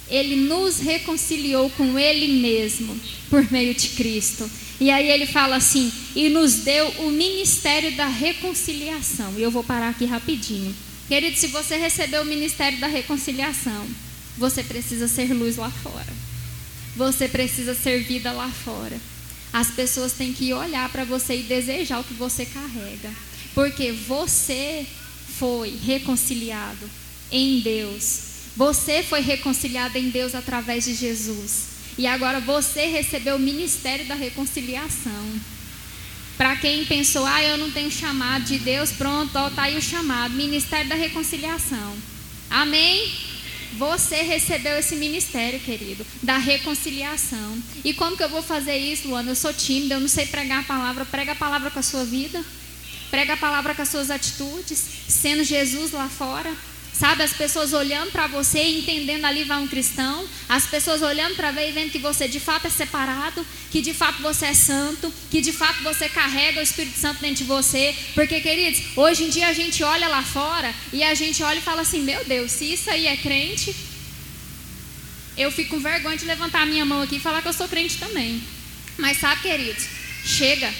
[0.08, 2.98] Ele nos reconciliou com Ele mesmo
[3.30, 4.50] por meio de Cristo.
[4.80, 9.34] E aí ele fala assim: e nos deu o ministério da reconciliação.
[9.38, 10.74] E eu vou parar aqui rapidinho.
[11.08, 13.88] Querido, se você recebeu o ministério da reconciliação,
[14.38, 16.14] você precisa ser luz lá fora.
[16.96, 18.98] Você precisa ser vida lá fora.
[19.52, 23.10] As pessoas têm que olhar para você e desejar o que você carrega.
[23.56, 24.86] Porque você
[25.40, 26.90] foi reconciliado
[27.32, 28.20] em Deus.
[28.56, 31.76] Você foi reconciliado em Deus através de Jesus.
[31.98, 35.40] E agora você recebeu o ministério da reconciliação.
[36.38, 40.34] Para quem pensou, ah, eu não tenho chamado de Deus, pronto, está aí o chamado,
[40.34, 41.96] ministério da reconciliação.
[42.50, 43.10] Amém?
[43.78, 47.58] Você recebeu esse ministério, querido, da reconciliação.
[47.84, 49.32] E como que eu vou fazer isso, Luana?
[49.32, 51.06] Eu sou tímida, eu não sei pregar a palavra.
[51.06, 52.44] Prega a palavra com a sua vida.
[53.16, 56.54] Prega a palavra com as suas atitudes, sendo Jesus lá fora.
[56.94, 61.34] Sabe, as pessoas olhando para você e entendendo ali vai um cristão, as pessoas olhando
[61.34, 64.54] para ver e vendo que você de fato é separado, que de fato você é
[64.54, 67.96] santo, que de fato você carrega o Espírito Santo dentro de você.
[68.14, 71.62] Porque, queridos, hoje em dia a gente olha lá fora e a gente olha e
[71.62, 73.74] fala assim: meu Deus, se isso aí é crente,
[75.38, 77.70] eu fico com vergonha de levantar a minha mão aqui e falar que eu sou
[77.70, 78.44] crente também.
[78.98, 79.86] Mas sabe, queridos,
[80.26, 80.74] chega,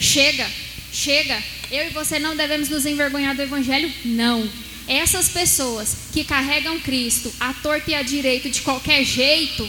[0.00, 0.50] chega,
[0.92, 1.57] chega.
[1.70, 3.92] Eu e você não devemos nos envergonhar do Evangelho?
[4.04, 4.48] Não.
[4.86, 9.68] Essas pessoas que carregam Cristo à torta e à direita de qualquer jeito,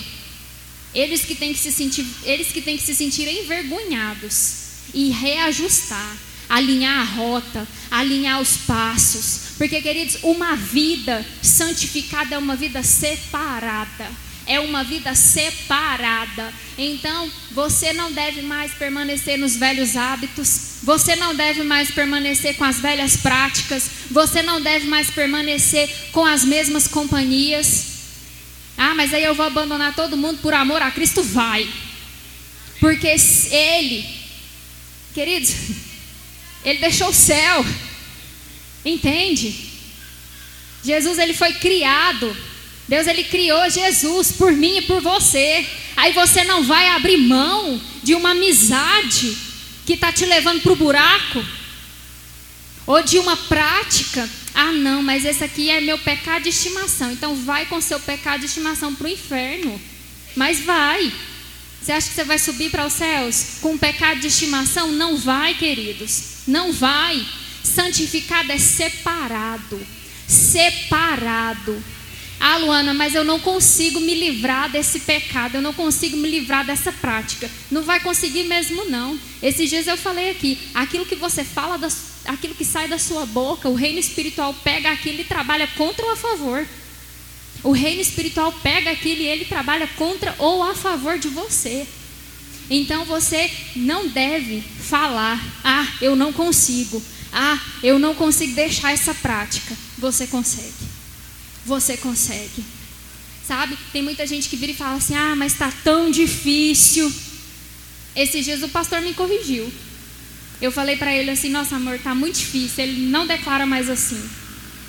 [0.96, 4.54] eles que têm que se sentir, eles que têm que se sentir envergonhados
[4.94, 12.56] e reajustar, alinhar a rota, alinhar os passos, porque queridos, uma vida santificada é uma
[12.56, 16.52] vida separada é uma vida separada.
[16.76, 22.64] Então, você não deve mais permanecer nos velhos hábitos, você não deve mais permanecer com
[22.64, 27.86] as velhas práticas, você não deve mais permanecer com as mesmas companhias.
[28.76, 31.22] Ah, mas aí eu vou abandonar todo mundo por amor a Cristo?
[31.22, 31.70] Vai.
[32.80, 33.08] Porque
[33.52, 34.04] Ele,
[35.14, 35.54] queridos,
[36.66, 37.64] Ele deixou o céu.
[38.84, 39.70] Entende?
[40.84, 42.36] Jesus, Ele foi criado
[42.90, 45.64] Deus ele criou Jesus por mim e por você.
[45.96, 49.38] Aí você não vai abrir mão de uma amizade
[49.86, 51.46] que está te levando para o buraco,
[52.88, 54.28] ou de uma prática.
[54.56, 57.12] Ah, não, mas esse aqui é meu pecado de estimação.
[57.12, 59.80] Então vai com seu pecado de estimação para o inferno.
[60.36, 61.14] Mas vai.
[61.80, 64.92] Você acha que você vai subir para os céus com um pecado de estimação?
[64.92, 66.40] Não vai, queridos.
[66.48, 67.24] Não vai.
[67.64, 69.80] Santificado é separado.
[70.28, 71.84] Separado.
[72.40, 76.66] Ah, Luana, mas eu não consigo me livrar desse pecado, eu não consigo me livrar
[76.66, 77.52] dessa prática.
[77.70, 79.20] Não vai conseguir mesmo, não.
[79.44, 81.90] Esses dias eu falei aqui: aquilo que você fala, da,
[82.26, 86.14] aquilo que sai da sua boca, o reino espiritual pega aquilo e trabalha contra ou
[86.14, 86.66] a favor.
[87.62, 91.86] O reino espiritual pega aquilo e ele trabalha contra ou a favor de você.
[92.70, 99.14] Então você não deve falar: ah, eu não consigo, ah, eu não consigo deixar essa
[99.14, 99.76] prática.
[99.98, 100.89] Você consegue.
[101.70, 102.66] Você consegue.
[103.48, 103.78] Sabe?
[103.94, 107.14] Tem muita gente que vira e fala assim: ah, mas está tão difícil.
[108.16, 109.72] Esses dias o pastor me corrigiu.
[110.60, 112.84] Eu falei para ele assim: nossa, amor, está muito difícil.
[112.84, 114.20] Ele não declara mais assim.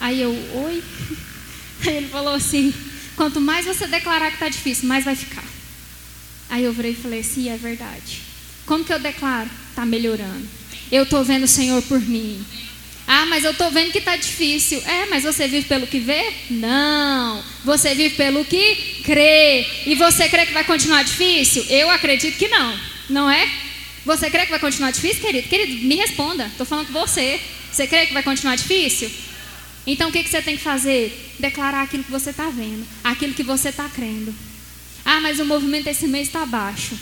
[0.01, 0.83] Aí eu, oi?
[1.87, 2.73] Aí ele falou assim:
[3.14, 5.45] quanto mais você declarar que está difícil, mais vai ficar.
[6.49, 8.23] Aí eu virei e falei assim: é verdade.
[8.64, 9.51] Como que eu declaro?
[9.69, 10.49] Está melhorando.
[10.90, 12.43] Eu estou vendo o Senhor por mim.
[13.12, 14.81] Ah, mas eu estou vendo que está difícil.
[14.87, 16.33] É, mas você vive pelo que vê?
[16.49, 17.42] Não.
[17.64, 19.66] Você vive pelo que crê.
[19.85, 21.66] E você crê que vai continuar difícil?
[21.68, 22.79] Eu acredito que não.
[23.09, 23.51] Não é?
[24.07, 25.49] Você crê que vai continuar difícil, querido?
[25.49, 26.46] Querido, me responda.
[26.46, 27.40] Estou falando com você.
[27.73, 29.11] Você crê que vai continuar difícil?
[29.85, 31.35] Então o que, que você tem que fazer?
[31.40, 34.33] Declarar aquilo que você está vendo, aquilo que você está crendo.
[35.05, 36.96] Ah, mas o movimento esse mês está baixo.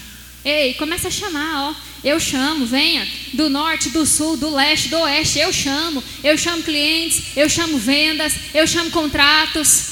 [0.49, 1.75] Ei, começa a chamar, ó.
[2.03, 3.07] Eu chamo, venha.
[3.35, 6.03] Do norte, do sul, do leste, do oeste, eu chamo.
[6.25, 9.83] Eu chamo clientes, eu chamo vendas, eu chamo contratos.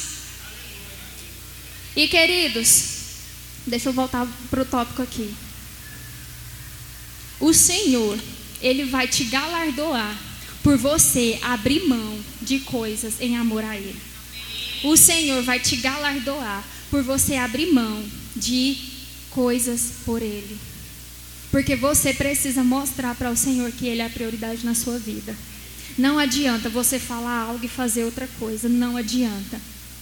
[1.94, 2.84] E queridos,
[3.66, 5.34] deixa eu voltar para o tópico aqui.
[7.38, 8.18] O Senhor,
[8.62, 10.16] Ele vai te galardoar
[10.62, 14.00] por você abrir mão de coisas em amor a Ele.
[14.84, 18.02] O Senhor vai te galardoar por você abrir mão
[18.34, 18.95] de
[19.36, 20.58] coisas por Ele.
[21.50, 25.36] Porque você precisa mostrar para o Senhor que Ele é a prioridade na sua vida.
[25.98, 28.66] Não adianta você falar algo e fazer outra coisa.
[28.66, 29.60] Não adianta.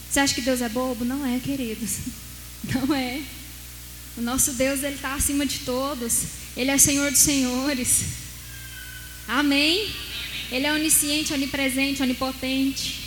[0.09, 1.05] Você acha que Deus é bobo?
[1.05, 1.99] Não é, queridos.
[2.73, 3.20] Não é.
[4.16, 6.23] O nosso Deus, Ele está acima de todos.
[6.57, 8.05] Ele é Senhor dos Senhores.
[9.27, 9.92] Amém?
[10.53, 13.01] Ele é onisciente, onipresente, onipotente.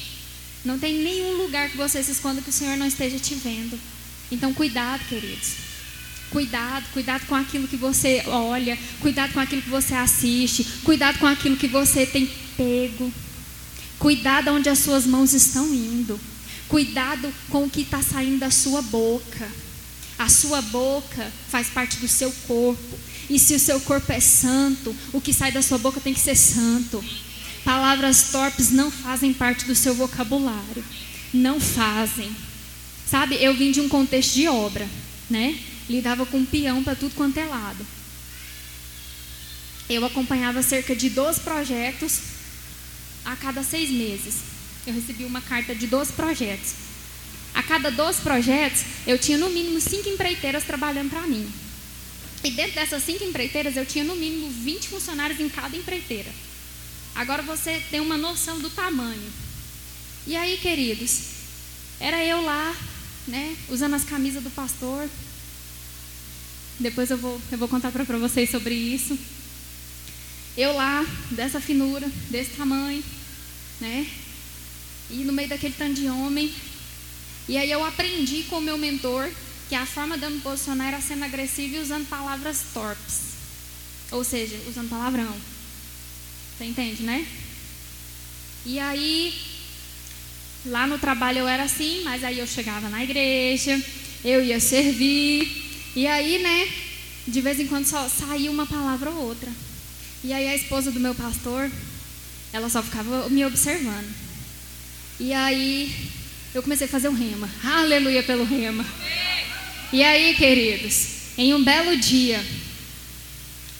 [0.65, 3.79] Não tem nenhum lugar que você se esconda que o Senhor não esteja te vendo.
[4.29, 5.66] Então, cuidado, queridos.
[6.29, 11.25] Cuidado, cuidado com aquilo que você olha, cuidado com aquilo que você assiste, cuidado com
[11.25, 13.11] aquilo que você tem pego.
[13.97, 16.19] Cuidado onde as suas mãos estão indo.
[16.67, 19.49] Cuidado com o que está saindo da sua boca.
[20.19, 22.99] A sua boca faz parte do seu corpo.
[23.29, 26.19] E se o seu corpo é santo, o que sai da sua boca tem que
[26.19, 27.03] ser santo.
[27.63, 30.83] Palavras torpes não fazem parte do seu vocabulário.
[31.33, 32.31] Não fazem.
[33.09, 34.87] Sabe, eu vim de um contexto de obra,
[35.29, 35.57] né?
[35.89, 37.85] Lidava com peão para tudo quanto é lado.
[39.89, 42.19] Eu acompanhava cerca de 12 projetos
[43.23, 44.35] a cada seis meses.
[44.85, 46.73] Eu recebi uma carta de 12 projetos.
[47.53, 51.49] A cada 12 projetos, eu tinha no mínimo cinco empreiteiras trabalhando para mim.
[52.43, 56.31] E dentro dessas cinco empreiteiras, eu tinha no mínimo 20 funcionários em cada empreiteira.
[57.15, 59.31] Agora você tem uma noção do tamanho.
[60.27, 61.21] E aí, queridos,
[61.99, 62.75] era eu lá,
[63.27, 65.09] né, usando as camisas do pastor.
[66.79, 69.17] Depois eu vou, eu vou contar para vocês sobre isso.
[70.55, 73.03] Eu lá, dessa finura, desse tamanho,
[73.79, 74.07] né?
[75.09, 76.53] E no meio daquele tanto de homem.
[77.47, 79.29] E aí eu aprendi com o meu mentor
[79.69, 83.19] que a forma de eu me posicionar era sendo agressiva e usando palavras torpes.
[84.11, 85.33] Ou seja, usando palavrão.
[86.57, 87.27] Você entende, né?
[88.65, 89.33] E aí,
[90.65, 93.81] lá no trabalho eu era assim, mas aí eu chegava na igreja,
[94.23, 95.66] eu ia servir,
[95.97, 96.69] e aí, né,
[97.27, 99.51] de vez em quando só saía uma palavra ou outra.
[100.23, 101.71] E aí a esposa do meu pastor,
[102.53, 104.07] ela só ficava me observando.
[105.19, 105.91] E aí
[106.53, 107.49] eu comecei a fazer o rema.
[107.63, 108.85] Aleluia pelo rema.
[109.91, 112.45] E aí, queridos, em um belo dia,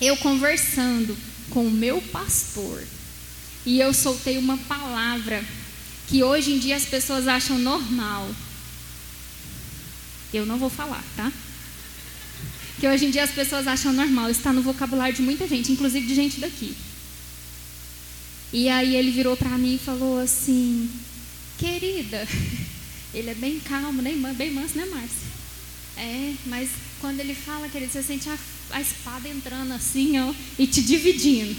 [0.02, 1.16] eu conversando
[1.52, 2.84] com o meu pastor.
[3.64, 5.46] E eu soltei uma palavra
[6.08, 8.28] que hoje em dia as pessoas acham normal.
[10.34, 11.32] Eu não vou falar, tá?
[12.80, 16.06] Que hoje em dia as pessoas acham normal, está no vocabulário de muita gente, inclusive
[16.06, 16.76] de gente daqui.
[18.54, 20.90] E aí ele virou para mim e falou assim:
[21.58, 22.28] "Querida,
[23.14, 25.28] ele é bem calmo, né, bem manso, né, Márcia?
[25.98, 26.70] É, mas
[27.02, 28.38] quando ele fala, querido, você sente a,
[28.70, 31.56] a espada entrando assim, ó, e te dividindo.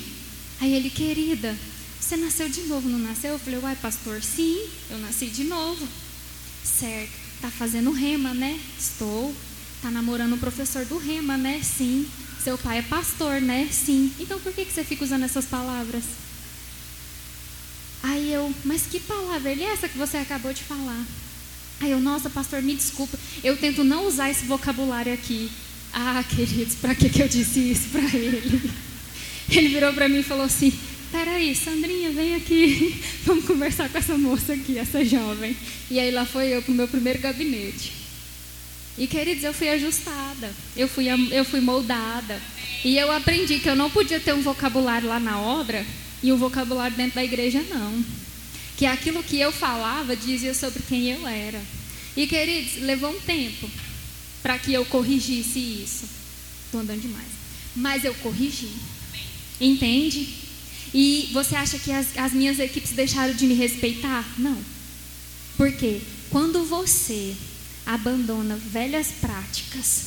[0.61, 1.57] Aí ele, querida,
[2.01, 3.33] você nasceu de novo, não nasceu?
[3.33, 4.57] Eu falei, uai, pastor, sim,
[4.91, 5.87] eu nasci de novo.
[6.65, 7.11] Certo,
[7.41, 8.59] tá fazendo rema, né?
[8.79, 9.35] Estou.
[9.83, 11.61] Tá namorando um professor do Rema, né?
[11.63, 12.07] Sim.
[12.43, 13.69] Seu pai é pastor, né?
[13.71, 14.13] Sim.
[14.19, 16.05] Então por que, que você fica usando essas palavras?
[18.03, 19.51] Aí eu, mas que palavra?
[19.51, 21.05] Ele é essa que você acabou de falar.
[21.81, 23.19] Aí eu, nossa, pastor, me desculpa.
[23.43, 25.51] Eu tento não usar esse vocabulário aqui.
[25.93, 28.71] Ah, queridos, para que, que eu disse isso para ele?
[29.51, 30.71] Ele virou para mim e falou assim:
[31.11, 33.01] Peraí, Sandrinha, vem aqui.
[33.25, 35.57] Vamos conversar com essa moça aqui, essa jovem.
[35.91, 37.93] E aí lá foi eu para o meu primeiro gabinete.
[38.99, 42.41] E queridos, eu fui ajustada, eu fui, eu fui moldada.
[42.85, 45.87] E eu aprendi que eu não podia ter um vocabulário lá na obra
[46.23, 48.05] e um vocabulário dentro da igreja, não.
[48.77, 51.61] Que aquilo que eu falava dizia sobre quem eu era.
[52.17, 53.71] E queridos, levou um tempo
[54.43, 56.05] para que eu corrigisse isso.
[56.65, 57.29] Estou andando demais.
[57.77, 58.73] Mas eu corrigi.
[59.61, 60.29] Entende?
[60.93, 64.25] E você acha que as, as minhas equipes deixaram de me respeitar?
[64.39, 64.59] Não.
[65.57, 66.01] Por quê?
[66.31, 67.37] Quando você
[67.89, 70.03] abandona velhas práticas,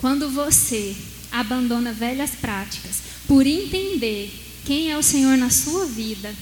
[0.00, 0.96] quando você
[1.30, 4.32] abandona velhas práticas por entender
[4.64, 6.34] quem é o Senhor na sua vida,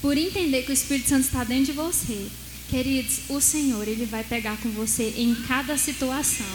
[0.00, 2.28] por entender que o Espírito Santo está dentro de você,
[2.70, 6.46] queridos, o Senhor, Ele vai pegar com você em cada situação.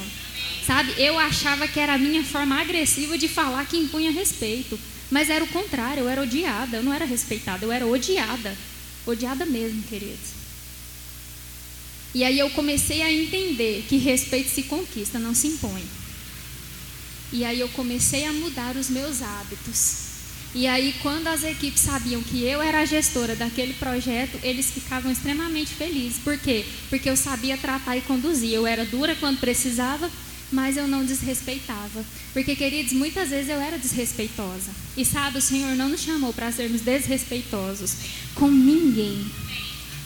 [0.66, 4.80] Sabe, eu achava que era a minha forma agressiva de falar que impunha respeito.
[5.10, 8.56] Mas era o contrário, eu era odiada, eu não era respeitada, eu era odiada.
[9.06, 10.41] Odiada mesmo, queridos.
[12.14, 15.84] E aí eu comecei a entender que respeito se conquista, não se impõe.
[17.32, 20.12] E aí eu comecei a mudar os meus hábitos.
[20.53, 25.09] E aí, quando as equipes sabiam que eu era a gestora daquele projeto, eles ficavam
[25.09, 26.20] extremamente felizes.
[26.22, 26.66] Por quê?
[26.89, 28.51] Porque eu sabia tratar e conduzir.
[28.51, 30.12] Eu era dura quando precisava,
[30.51, 32.03] mas eu não desrespeitava.
[32.34, 34.72] Porque, queridos, muitas vezes eu era desrespeitosa.
[34.97, 37.93] E sabe, o Senhor não nos chamou para sermos desrespeitosos
[38.36, 39.26] com ninguém.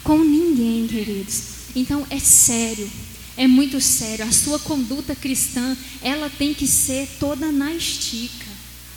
[0.03, 1.54] Com ninguém, queridos.
[1.75, 2.89] Então, é sério.
[3.37, 4.25] É muito sério.
[4.25, 8.45] A sua conduta cristã, ela tem que ser toda na estica.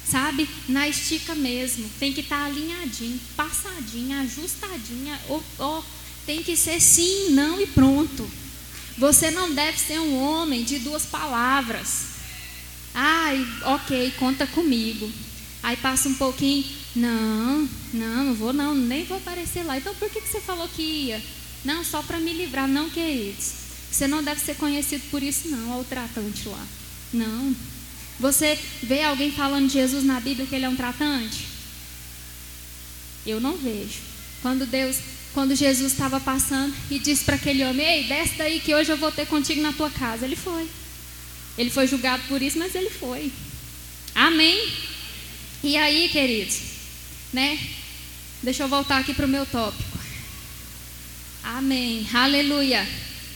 [0.08, 0.48] Sabe?
[0.68, 1.88] Na estica mesmo.
[1.98, 5.20] Tem que estar tá alinhadinho, passadinha, ajustadinha.
[5.28, 5.84] Ou, ou,
[6.24, 8.28] tem que ser sim, não e pronto.
[8.96, 12.18] Você não deve ser um homem de duas palavras.
[12.94, 15.10] Ai, ok, conta comigo.
[15.62, 16.64] Aí passa um pouquinho,
[16.94, 19.76] não, não, não vou não, nem vou aparecer lá.
[19.76, 21.22] Então por que, que você falou que ia?
[21.68, 23.52] Não, só para me livrar, não, queridos.
[23.92, 26.66] Você não deve ser conhecido por isso, não, ao tratante lá.
[27.12, 27.54] Não.
[28.18, 31.46] Você vê alguém falando de Jesus na Bíblia que ele é um tratante?
[33.26, 33.98] Eu não vejo.
[34.40, 34.96] Quando Deus
[35.34, 38.96] quando Jesus estava passando e disse para aquele homem: Ei, desce daí que hoje eu
[38.96, 40.24] vou ter contigo na tua casa.
[40.24, 40.66] Ele foi.
[41.58, 43.30] Ele foi julgado por isso, mas ele foi.
[44.14, 44.72] Amém?
[45.62, 46.60] E aí, queridos,
[47.30, 47.58] né?
[48.42, 49.87] Deixa eu voltar aqui para o meu tópico.
[51.56, 52.06] Amém.
[52.12, 52.86] Aleluia.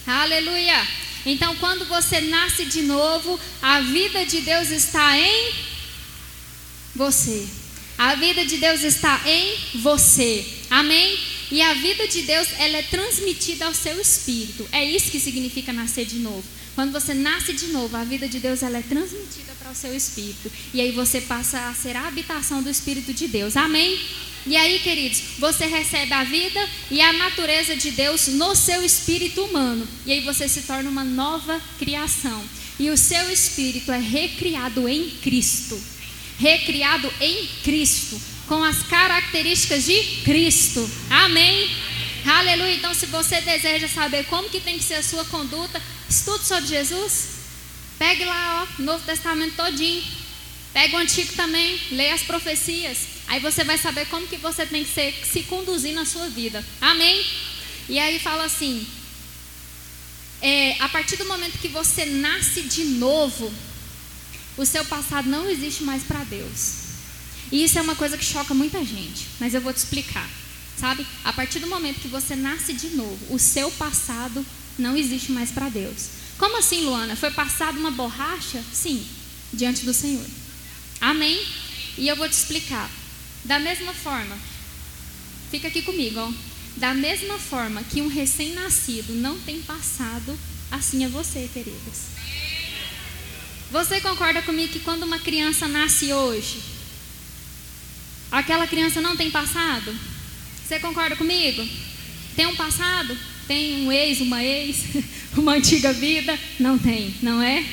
[0.06, 0.86] Aleluia.
[1.24, 5.54] Então, quando você nasce de novo, a vida de Deus está em
[6.94, 7.48] você.
[7.96, 10.46] A vida de Deus está em você.
[10.68, 11.18] Amém?
[11.50, 14.68] E a vida de Deus, ela é transmitida ao seu espírito.
[14.72, 16.44] É isso que significa nascer de novo.
[16.74, 19.94] Quando você nasce de novo, a vida de Deus ela é transmitida para o seu
[19.94, 20.50] espírito.
[20.72, 23.56] E aí você passa a ser a habitação do Espírito de Deus.
[23.56, 24.00] Amém?
[24.46, 29.44] E aí, queridos, você recebe a vida e a natureza de Deus no seu espírito
[29.44, 29.86] humano.
[30.04, 32.42] E aí você se torna uma nova criação.
[32.78, 35.80] E o seu espírito é recriado em Cristo.
[36.38, 40.90] Recriado em Cristo com as características de Cristo.
[41.08, 41.70] Amém?
[42.26, 42.74] Aleluia.
[42.74, 45.80] Então, se você deseja saber como que tem que ser a sua conduta,
[46.12, 47.28] estude sobre Jesus.
[47.98, 50.02] Pegue lá, ó, Novo Testamento todinho.
[50.72, 52.98] Pegue o Antigo também, leia as profecias.
[53.28, 56.64] Aí você vai saber como que você tem que ser, se conduzir na sua vida.
[56.80, 57.24] Amém?
[57.88, 58.86] E aí fala assim:
[60.40, 63.52] é, a partir do momento que você nasce de novo,
[64.56, 66.82] o seu passado não existe mais para Deus.
[67.50, 70.28] E isso é uma coisa que choca muita gente, mas eu vou te explicar.
[70.78, 71.06] Sabe?
[71.22, 74.44] A partir do momento que você nasce de novo, o seu passado
[74.78, 76.08] não existe mais para Deus.
[76.38, 77.16] Como assim, Luana?
[77.16, 78.62] Foi passada uma borracha?
[78.72, 79.04] Sim,
[79.52, 80.24] diante do Senhor.
[81.00, 81.40] Amém?
[81.98, 82.90] E eu vou te explicar.
[83.44, 84.36] Da mesma forma,
[85.50, 86.32] fica aqui comigo, ó.
[86.76, 90.38] Da mesma forma que um recém-nascido não tem passado,
[90.70, 92.12] assim é você, queridas.
[93.70, 96.72] Você concorda comigo que quando uma criança nasce hoje,
[98.32, 99.94] Aquela criança não tem passado?
[100.64, 101.68] Você concorda comigo?
[102.34, 103.14] Tem um passado?
[103.47, 104.84] Tem um ex, uma ex,
[105.36, 106.38] uma antiga vida?
[106.59, 107.64] Não tem, não é?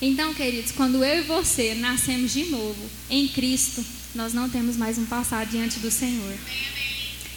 [0.00, 3.84] Então, queridos, quando eu e você nascemos de novo em Cristo,
[4.14, 6.34] nós não temos mais um passado diante do Senhor.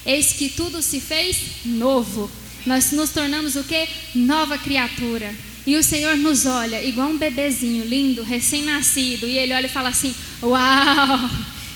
[0.06, 2.30] Eis que tudo se fez novo.
[2.66, 3.88] Nós nos tornamos o que?
[4.16, 5.34] Nova criatura.
[5.68, 9.90] e o Senhor nos olha igual um bebezinho lindo, recém-nascido, e Ele olha e fala
[9.90, 11.30] assim: Uau,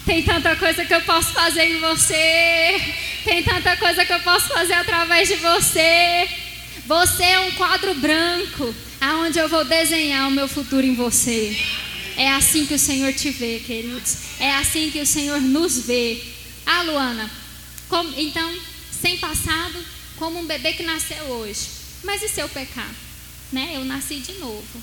[0.06, 2.82] tem tanta coisa que eu posso fazer em você,
[3.24, 6.28] tem tanta coisa que eu posso fazer através de você.
[6.86, 11.56] Você é um quadro branco, aonde eu vou desenhar o meu futuro em você.
[12.18, 14.18] É assim que o Senhor te vê, queridos.
[14.40, 16.22] É assim que o Senhor nos vê.
[16.66, 17.30] Ah, Luana,
[17.88, 18.58] como, então,
[18.92, 19.84] sem passado,
[20.18, 21.68] como um bebê que nasceu hoje.
[22.04, 22.90] Mas e se eu pecar?
[23.52, 23.72] Né?
[23.76, 24.82] Eu nasci de novo.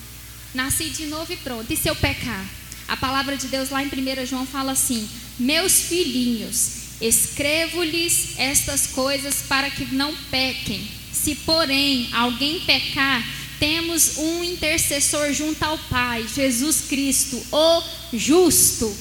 [0.54, 1.70] Nasci de novo e pronto.
[1.70, 2.44] E se eu pecar?
[2.88, 5.08] A palavra de Deus lá em 1 João fala assim:
[5.38, 10.88] Meus filhinhos, escrevo-lhes estas coisas para que não pequem.
[11.12, 13.24] Se, porém, alguém pecar,
[13.58, 17.82] temos um intercessor junto ao Pai, Jesus Cristo, o
[18.12, 18.96] justo.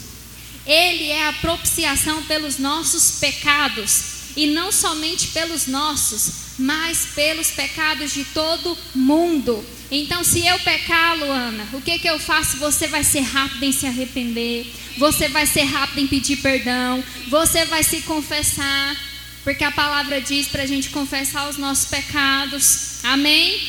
[0.66, 8.12] Ele é a propiciação pelos nossos pecados, e não somente pelos nossos, mas pelos pecados
[8.14, 9.64] de todo mundo.
[9.92, 12.58] Então, se eu pecar, Luana, o que, que eu faço?
[12.58, 14.66] Você vai ser rápido em se arrepender,
[14.98, 18.98] você vai ser rápido em pedir perdão, você vai se confessar,
[19.44, 23.62] porque a palavra diz para a gente confessar os nossos pecados, amém?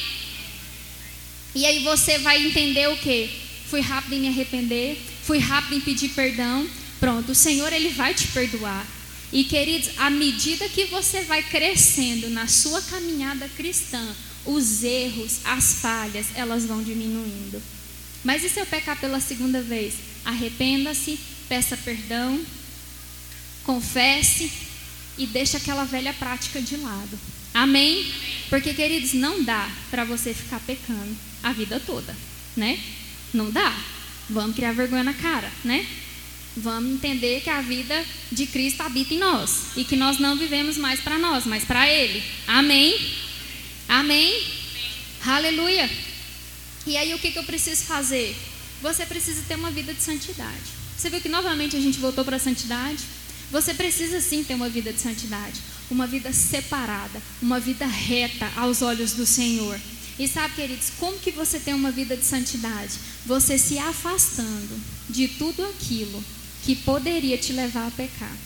[1.54, 3.30] E aí você vai entender o que?
[3.68, 6.66] Fui rápido em me arrepender, fui rápido em pedir perdão,
[6.98, 8.86] pronto, o Senhor ele vai te perdoar.
[9.32, 14.14] E queridos, à medida que você vai crescendo na sua caminhada cristã,
[14.46, 17.62] os erros, as falhas, elas vão diminuindo.
[18.24, 19.94] Mas e se eu pecar pela segunda vez?
[20.24, 21.18] Arrependa-se,
[21.48, 22.40] peça perdão,
[23.64, 24.50] confesse
[25.18, 27.18] e deixe aquela velha prática de lado.
[27.54, 28.12] Amém?
[28.50, 32.14] Porque, queridos, não dá para você ficar pecando a vida toda,
[32.56, 32.78] né?
[33.32, 33.74] Não dá.
[34.28, 35.86] Vamos criar vergonha na cara, né?
[36.56, 40.76] Vamos entender que a vida de Cristo habita em nós e que nós não vivemos
[40.76, 42.22] mais para nós, mas para Ele.
[42.46, 42.98] Amém?
[43.88, 44.46] Amém?
[45.24, 45.90] Aleluia.
[46.86, 48.36] E aí o que, que eu preciso fazer?
[48.82, 50.76] Você precisa ter uma vida de santidade.
[50.96, 53.02] Você viu que novamente a gente voltou para a santidade?
[53.50, 55.60] Você precisa sim ter uma vida de santidade,
[55.90, 59.78] uma vida separada, uma vida reta aos olhos do Senhor.
[60.18, 62.94] E sabe, queridos, como que você tem uma vida de santidade?
[63.24, 66.22] Você se afastando de tudo aquilo
[66.64, 68.36] que poderia te levar a pecar.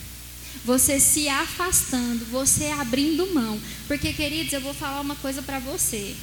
[0.65, 3.61] Você se afastando, você abrindo mão.
[3.87, 6.15] Porque, queridos, eu vou falar uma coisa para você.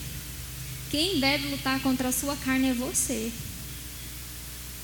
[0.90, 3.32] Quem deve lutar contra a sua carne é você.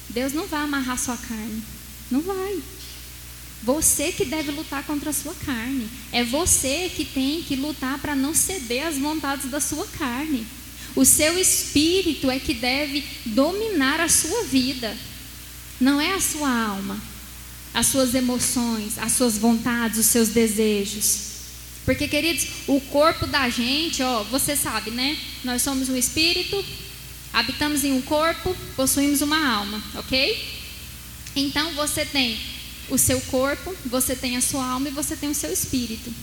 [0.09, 1.63] Deus não vai amarrar sua carne.
[2.11, 2.61] Não vai.
[3.63, 5.89] Você que deve lutar contra a sua carne.
[6.11, 10.45] É você que tem que lutar para não ceder às vontades da sua carne.
[10.95, 14.95] O seu espírito é que deve dominar a sua vida.
[15.79, 17.01] Não é a sua alma,
[17.73, 21.33] as suas emoções, as suas vontades, os seus desejos.
[21.85, 25.17] Porque, queridos, o corpo da gente, ó, você sabe, né?
[25.43, 26.63] Nós somos um espírito,
[27.33, 30.61] habitamos em um corpo, possuímos uma alma, ok?
[31.35, 32.39] Então você tem
[32.89, 36.13] o seu corpo, você tem a sua alma e você tem o seu espírito.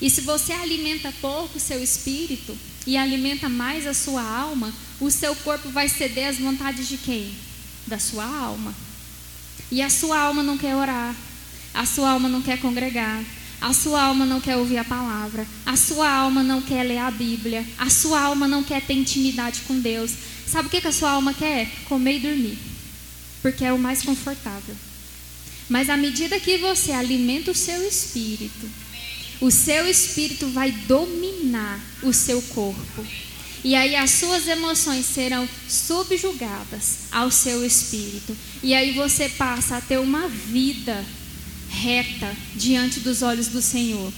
[0.00, 2.56] E se você alimenta pouco o seu espírito
[2.86, 7.34] e alimenta mais a sua alma, o seu corpo vai ceder às vontades de quem?
[7.86, 8.74] Da sua alma.
[9.70, 11.14] E a sua alma não quer orar,
[11.72, 13.22] a sua alma não quer congregar,
[13.60, 17.10] a sua alma não quer ouvir a palavra, a sua alma não quer ler a
[17.10, 20.12] Bíblia, a sua alma não quer ter intimidade com Deus.
[20.46, 21.68] Sabe o que, que a sua alma quer?
[21.84, 22.58] Comer e dormir,
[23.42, 24.74] porque é o mais confortável.
[25.68, 28.68] Mas à medida que você alimenta o seu espírito,
[29.40, 33.06] o seu espírito vai dominar o seu corpo.
[33.62, 38.36] E aí as suas emoções serão subjugadas ao seu espírito.
[38.62, 41.04] E aí você passa a ter uma vida
[41.68, 44.12] reta diante dos olhos do Senhor.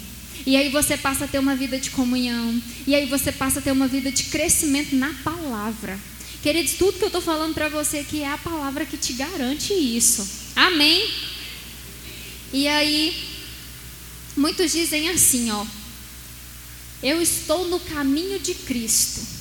[0.46, 2.60] E aí você passa a ter uma vida de comunhão.
[2.86, 5.98] E aí você passa a ter uma vida de crescimento na palavra.
[6.42, 9.72] Queridos, tudo que eu estou falando para você aqui é a palavra que te garante
[9.72, 10.28] isso.
[10.56, 11.08] Amém?
[12.52, 13.16] E aí,
[14.36, 15.64] muitos dizem assim, ó.
[17.02, 19.31] Eu estou no caminho de Cristo.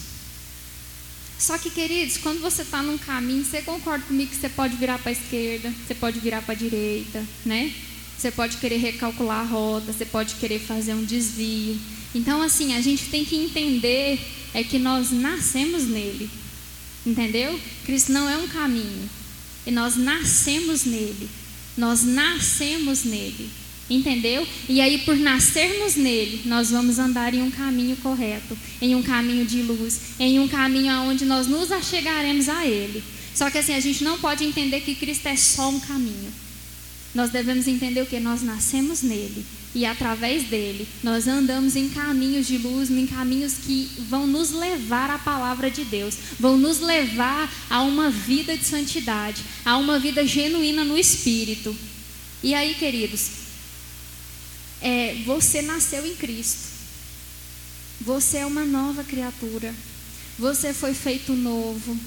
[1.42, 5.00] Só que, queridos, quando você está num caminho, você concorda comigo que você pode virar
[5.00, 7.74] para a esquerda, você pode virar para a direita, né?
[8.16, 11.80] Você pode querer recalcular a rota, você pode querer fazer um desvio.
[12.14, 14.20] Então, assim, a gente tem que entender
[14.54, 16.30] é que nós nascemos nele.
[17.04, 17.60] Entendeu?
[17.86, 19.10] Cristo não é um caminho.
[19.66, 21.28] E nós nascemos nele.
[21.76, 23.50] Nós nascemos nele.
[23.92, 24.48] Entendeu?
[24.70, 29.46] E aí, por nascermos nele, nós vamos andar em um caminho correto, em um caminho
[29.46, 33.04] de luz, em um caminho aonde nós nos achegaremos a ele.
[33.36, 36.32] Só que assim, a gente não pode entender que Cristo é só um caminho.
[37.14, 42.48] Nós devemos entender o que nós nascemos nele e através dele nós andamos em caminhos
[42.48, 47.52] de luz, em caminhos que vão nos levar à palavra de Deus, vão nos levar
[47.70, 51.76] a uma vida de santidade, a uma vida genuína no Espírito.
[52.42, 53.42] E aí, queridos,
[54.82, 56.70] é, você nasceu em Cristo,
[58.02, 59.74] você é uma nova criatura,
[60.38, 61.98] você foi feito novo,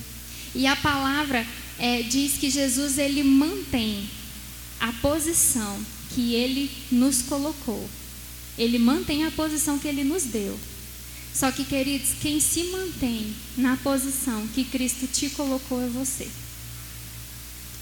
[0.54, 1.46] e a palavra
[1.78, 4.08] é, diz que Jesus ele mantém
[4.80, 7.88] a posição que ele nos colocou.
[8.56, 10.58] Ele mantém a posição que ele nos deu.
[11.34, 16.28] Só que, queridos, quem se mantém na posição que Cristo te colocou é você.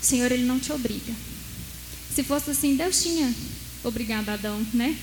[0.02, 1.12] O Senhor, ele não te obriga.
[2.14, 3.34] Se fosse assim, Deus tinha
[3.84, 4.96] obrigado Adão, né?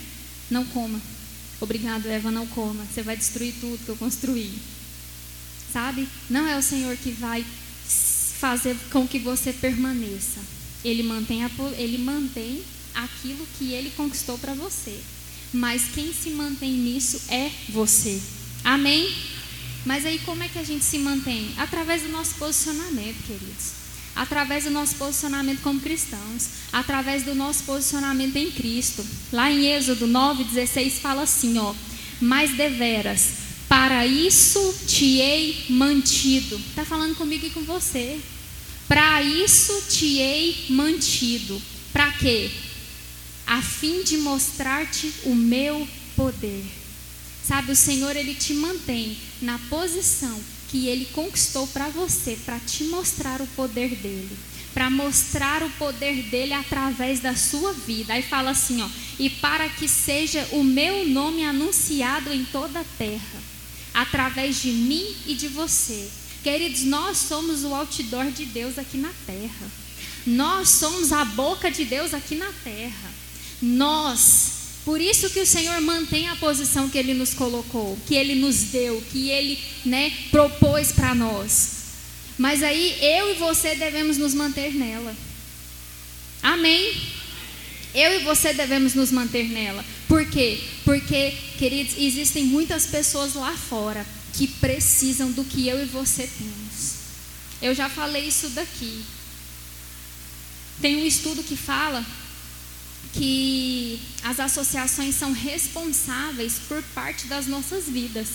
[0.50, 1.00] Não coma.
[1.62, 2.86] Obrigado, Eva, não coma.
[2.86, 4.52] Você vai destruir tudo que eu construí.
[5.72, 6.08] Sabe?
[6.30, 7.46] Não é o Senhor que vai
[8.40, 10.40] fazer com que você permaneça.
[10.84, 12.64] Ele mantém, a, ele mantém
[12.96, 15.00] aquilo que ele conquistou para você.
[15.54, 18.22] Mas quem se mantém nisso é você.
[18.64, 19.14] Amém?
[19.86, 21.54] Mas aí como é que a gente se mantém?
[21.58, 23.79] Através do nosso posicionamento, queridos.
[24.20, 29.06] Através do nosso posicionamento como cristãos, através do nosso posicionamento em Cristo.
[29.32, 31.74] Lá em Êxodo 9:16 fala assim, ó:
[32.22, 33.30] "Mas deveras,
[33.68, 36.60] para isso te hei mantido".
[36.76, 38.20] Tá falando comigo e com você.
[38.88, 41.62] Para isso te hei mantido.
[41.92, 42.52] Para quê?
[43.50, 46.64] a fim de mostrar-te o meu poder.
[47.44, 50.40] Sabe, o Senhor ele te mantém na posição
[50.70, 54.38] que ele conquistou para você, para te mostrar o poder dele,
[54.74, 58.14] para mostrar o poder dele através da sua vida.
[58.14, 62.86] Aí fala assim, ó, e para que seja o meu nome anunciado em toda a
[62.98, 63.42] terra,
[63.94, 66.10] através de mim e de você.
[66.44, 69.68] Queridos, nós somos o outdoor de Deus aqui na terra.
[70.26, 73.12] Nós somos a boca de Deus aqui na terra.
[73.62, 74.59] Nós,
[74.90, 78.56] por isso que o Senhor mantém a posição que Ele nos colocou, que Ele nos
[78.72, 81.74] deu, que Ele né, propôs para nós.
[82.40, 85.16] Mas aí eu e você devemos nos manter nela.
[86.42, 87.00] Amém?
[87.94, 89.86] Eu e você devemos nos manter nela.
[90.08, 90.60] Por quê?
[90.84, 96.96] Porque, queridos, existem muitas pessoas lá fora que precisam do que eu e você temos.
[97.62, 99.04] Eu já falei isso daqui.
[100.82, 102.04] Tem um estudo que fala
[103.14, 108.28] que as associações são responsáveis por parte das nossas vidas.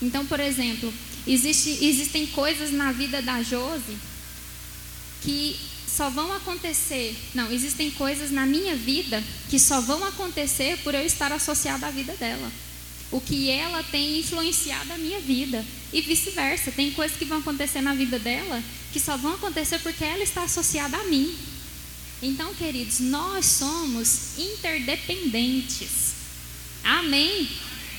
[0.00, 0.92] Então, por exemplo,
[1.26, 3.96] existe, existem coisas na vida da Josi
[5.22, 5.56] que
[5.86, 7.16] só vão acontecer.
[7.34, 11.90] Não, existem coisas na minha vida que só vão acontecer por eu estar associada à
[11.90, 12.50] vida dela.
[13.12, 15.64] O que ela tem influenciado a minha vida.
[15.92, 16.72] E vice-versa.
[16.72, 18.62] Tem coisas que vão acontecer na vida dela
[18.92, 21.34] que só vão acontecer porque ela está associada a mim.
[22.24, 26.14] Então, queridos, nós somos interdependentes.
[26.82, 27.46] Amém?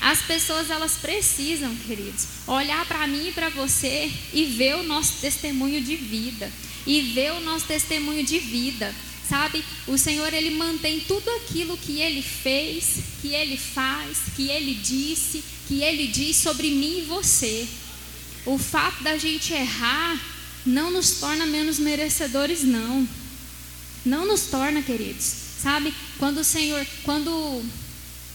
[0.01, 5.21] As pessoas elas precisam, queridos, olhar para mim e para você e ver o nosso
[5.21, 6.51] testemunho de vida.
[6.87, 8.95] E ver o nosso testemunho de vida.
[9.29, 9.63] Sabe?
[9.87, 15.43] O Senhor ele mantém tudo aquilo que ele fez, que ele faz, que ele disse,
[15.67, 17.67] que ele diz sobre mim e você.
[18.43, 20.19] O fato da gente errar
[20.65, 23.07] não nos torna menos merecedores não.
[24.05, 25.45] Não nos torna, queridos.
[25.61, 25.93] Sabe?
[26.19, 27.63] Quando o Senhor, quando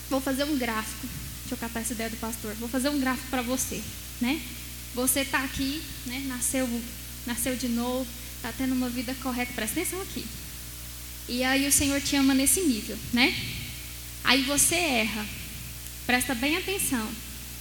[0.09, 1.07] vou fazer um gráfico,
[1.41, 2.55] deixa eu catar essa ideia do pastor.
[2.55, 3.81] Vou fazer um gráfico para você,
[4.21, 4.41] né?
[4.95, 6.25] Você está aqui, né?
[6.27, 6.69] Nasceu,
[7.27, 8.07] nasceu de novo,
[8.37, 9.53] está tendo uma vida correta.
[9.53, 10.27] Presta atenção aqui.
[11.29, 13.33] E aí o Senhor te ama nesse nível, né?
[14.25, 15.25] Aí você erra.
[16.07, 17.09] Presta bem atenção.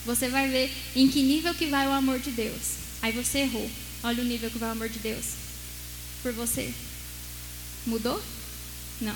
[0.05, 2.80] Você vai ver em que nível que vai o amor de Deus.
[3.01, 3.70] Aí você errou.
[4.01, 5.26] Olha o nível que vai o amor de Deus
[6.24, 6.74] por você.
[7.86, 8.21] Mudou?
[9.01, 9.15] Não.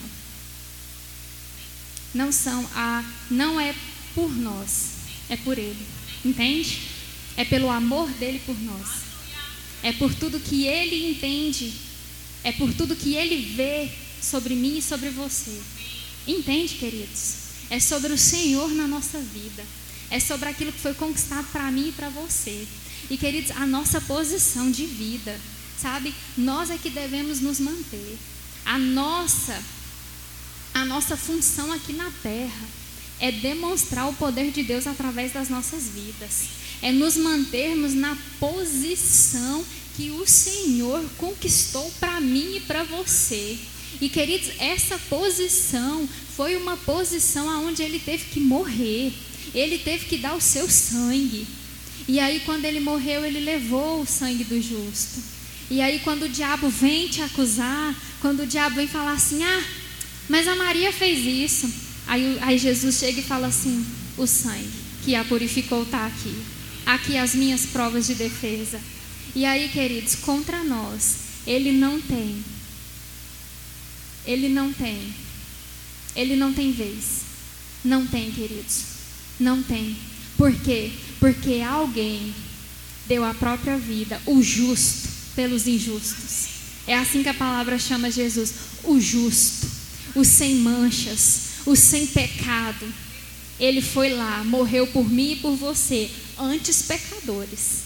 [2.14, 3.74] Não são a não é
[4.14, 4.90] por nós,
[5.30, 5.86] é por ele.
[6.24, 6.82] Entende?
[7.36, 9.04] É pelo amor dele por nós.
[9.82, 11.74] É por tudo que ele entende.
[12.44, 13.90] É por tudo que ele vê
[14.22, 15.62] sobre mim e sobre você.
[16.28, 17.36] Entende, queridos?
[17.70, 19.66] É sobre o Senhor na nossa vida.
[20.10, 22.68] É sobre aquilo que foi conquistado para mim e para você.
[23.10, 25.40] E, queridos, a nossa posição de vida,
[25.82, 26.14] sabe?
[26.38, 28.18] Nós é que devemos nos manter.
[28.66, 29.62] A nossa
[30.74, 32.66] a nossa função aqui na terra
[33.20, 36.46] é demonstrar o poder de Deus através das nossas vidas.
[36.82, 39.64] É nos mantermos na posição
[39.96, 43.58] que o Senhor conquistou para mim e para você.
[44.02, 49.14] E queridos, essa posição foi uma posição aonde ele teve que morrer.
[49.54, 51.46] Ele teve que dar o seu sangue.
[52.08, 55.22] E aí quando ele morreu, ele levou o sangue do justo.
[55.70, 59.64] E aí quando o diabo vem te acusar, quando o diabo vem falar assim: "Ah,
[60.28, 61.72] mas a Maria fez isso".
[62.08, 63.86] Aí, aí Jesus chega e fala assim:
[64.18, 66.36] o sangue que a purificou está aqui.
[66.86, 68.80] Aqui as minhas provas de defesa.
[69.36, 71.16] E aí, queridos, contra nós,
[71.46, 72.44] ele não tem.
[74.26, 75.14] Ele não tem.
[76.16, 77.22] Ele não tem vez.
[77.84, 78.84] Não tem, queridos.
[79.40, 79.98] Não tem.
[80.38, 80.92] Por quê?
[81.20, 82.34] Porque alguém
[83.08, 86.53] deu a própria vida, o justo, pelos injustos.
[86.88, 88.54] É assim que a palavra chama Jesus,
[88.84, 89.68] o justo,
[90.16, 92.86] o sem manchas, o sem pecado.
[93.60, 97.84] Ele foi lá, morreu por mim e por você, antes pecadores.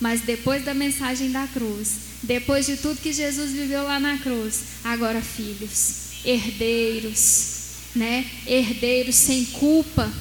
[0.00, 1.92] Mas depois da mensagem da cruz,
[2.22, 7.56] depois de tudo que Jesus viveu lá na cruz, agora filhos, herdeiros,
[7.94, 8.26] né?
[8.46, 10.12] Herdeiros sem culpa,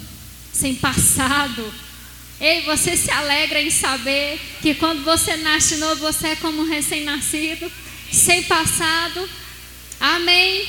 [0.54, 1.74] sem passado.
[2.40, 6.66] Ei, você se alegra em saber que quando você nasce novo, você é como um
[6.68, 7.72] recém-nascido,
[8.16, 9.30] sem passado.
[9.99, 10.68] Amém.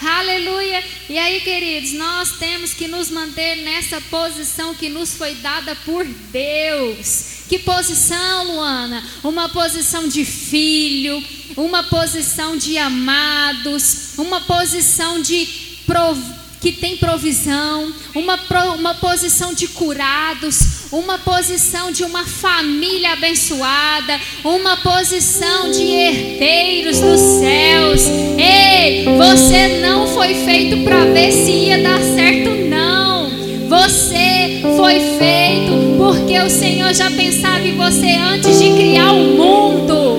[0.00, 0.82] Aleluia.
[1.08, 6.04] E aí, queridos, nós temos que nos manter nessa posição que nos foi dada por
[6.04, 7.44] Deus.
[7.48, 9.04] Que posição, Luana?
[9.22, 11.22] Uma posição de filho,
[11.56, 15.46] uma posição de amados, uma posição de
[15.86, 18.38] provisão que tem provisão, uma,
[18.76, 20.56] uma posição de curados,
[20.92, 28.02] uma posição de uma família abençoada, uma posição de herdeiros dos céus.
[28.36, 33.30] Ei, você não foi feito para ver se ia dar certo, não.
[33.68, 40.18] Você foi feito porque o Senhor já pensava em você antes de criar o mundo,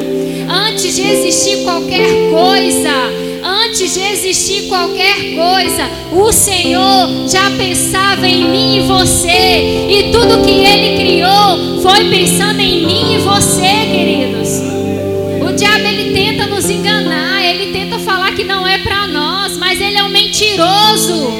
[0.50, 3.23] antes de existir qualquer coisa
[3.54, 10.44] antes de existir qualquer coisa, o Senhor já pensava em mim e você, e tudo
[10.44, 14.74] que Ele criou foi pensando em mim e você, queridos.
[15.48, 19.80] O diabo ele tenta nos enganar, ele tenta falar que não é para nós, mas
[19.80, 21.32] ele é um mentiroso.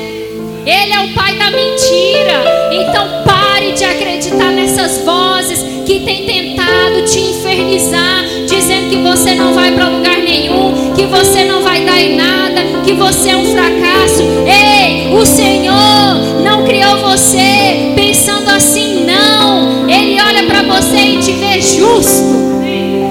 [0.66, 2.44] Ele é o pai da mentira.
[2.72, 8.24] Então pare de acreditar nessas vozes que têm tentado te infernizar,
[8.64, 12.62] dizendo que você não vai para lugar nenhum, que você não vai dar em nada,
[12.86, 14.24] que você é um fracasso.
[14.48, 19.90] Ei, o Senhor não criou você pensando assim, não.
[19.90, 22.24] Ele olha para você e te vê justo,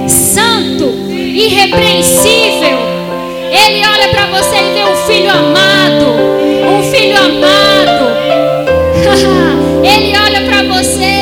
[0.09, 2.78] santo, irrepreensível.
[3.50, 6.07] Ele olha para você e vê um filho amado,
[6.66, 8.11] um filho amado.
[9.84, 11.21] Ele olha para você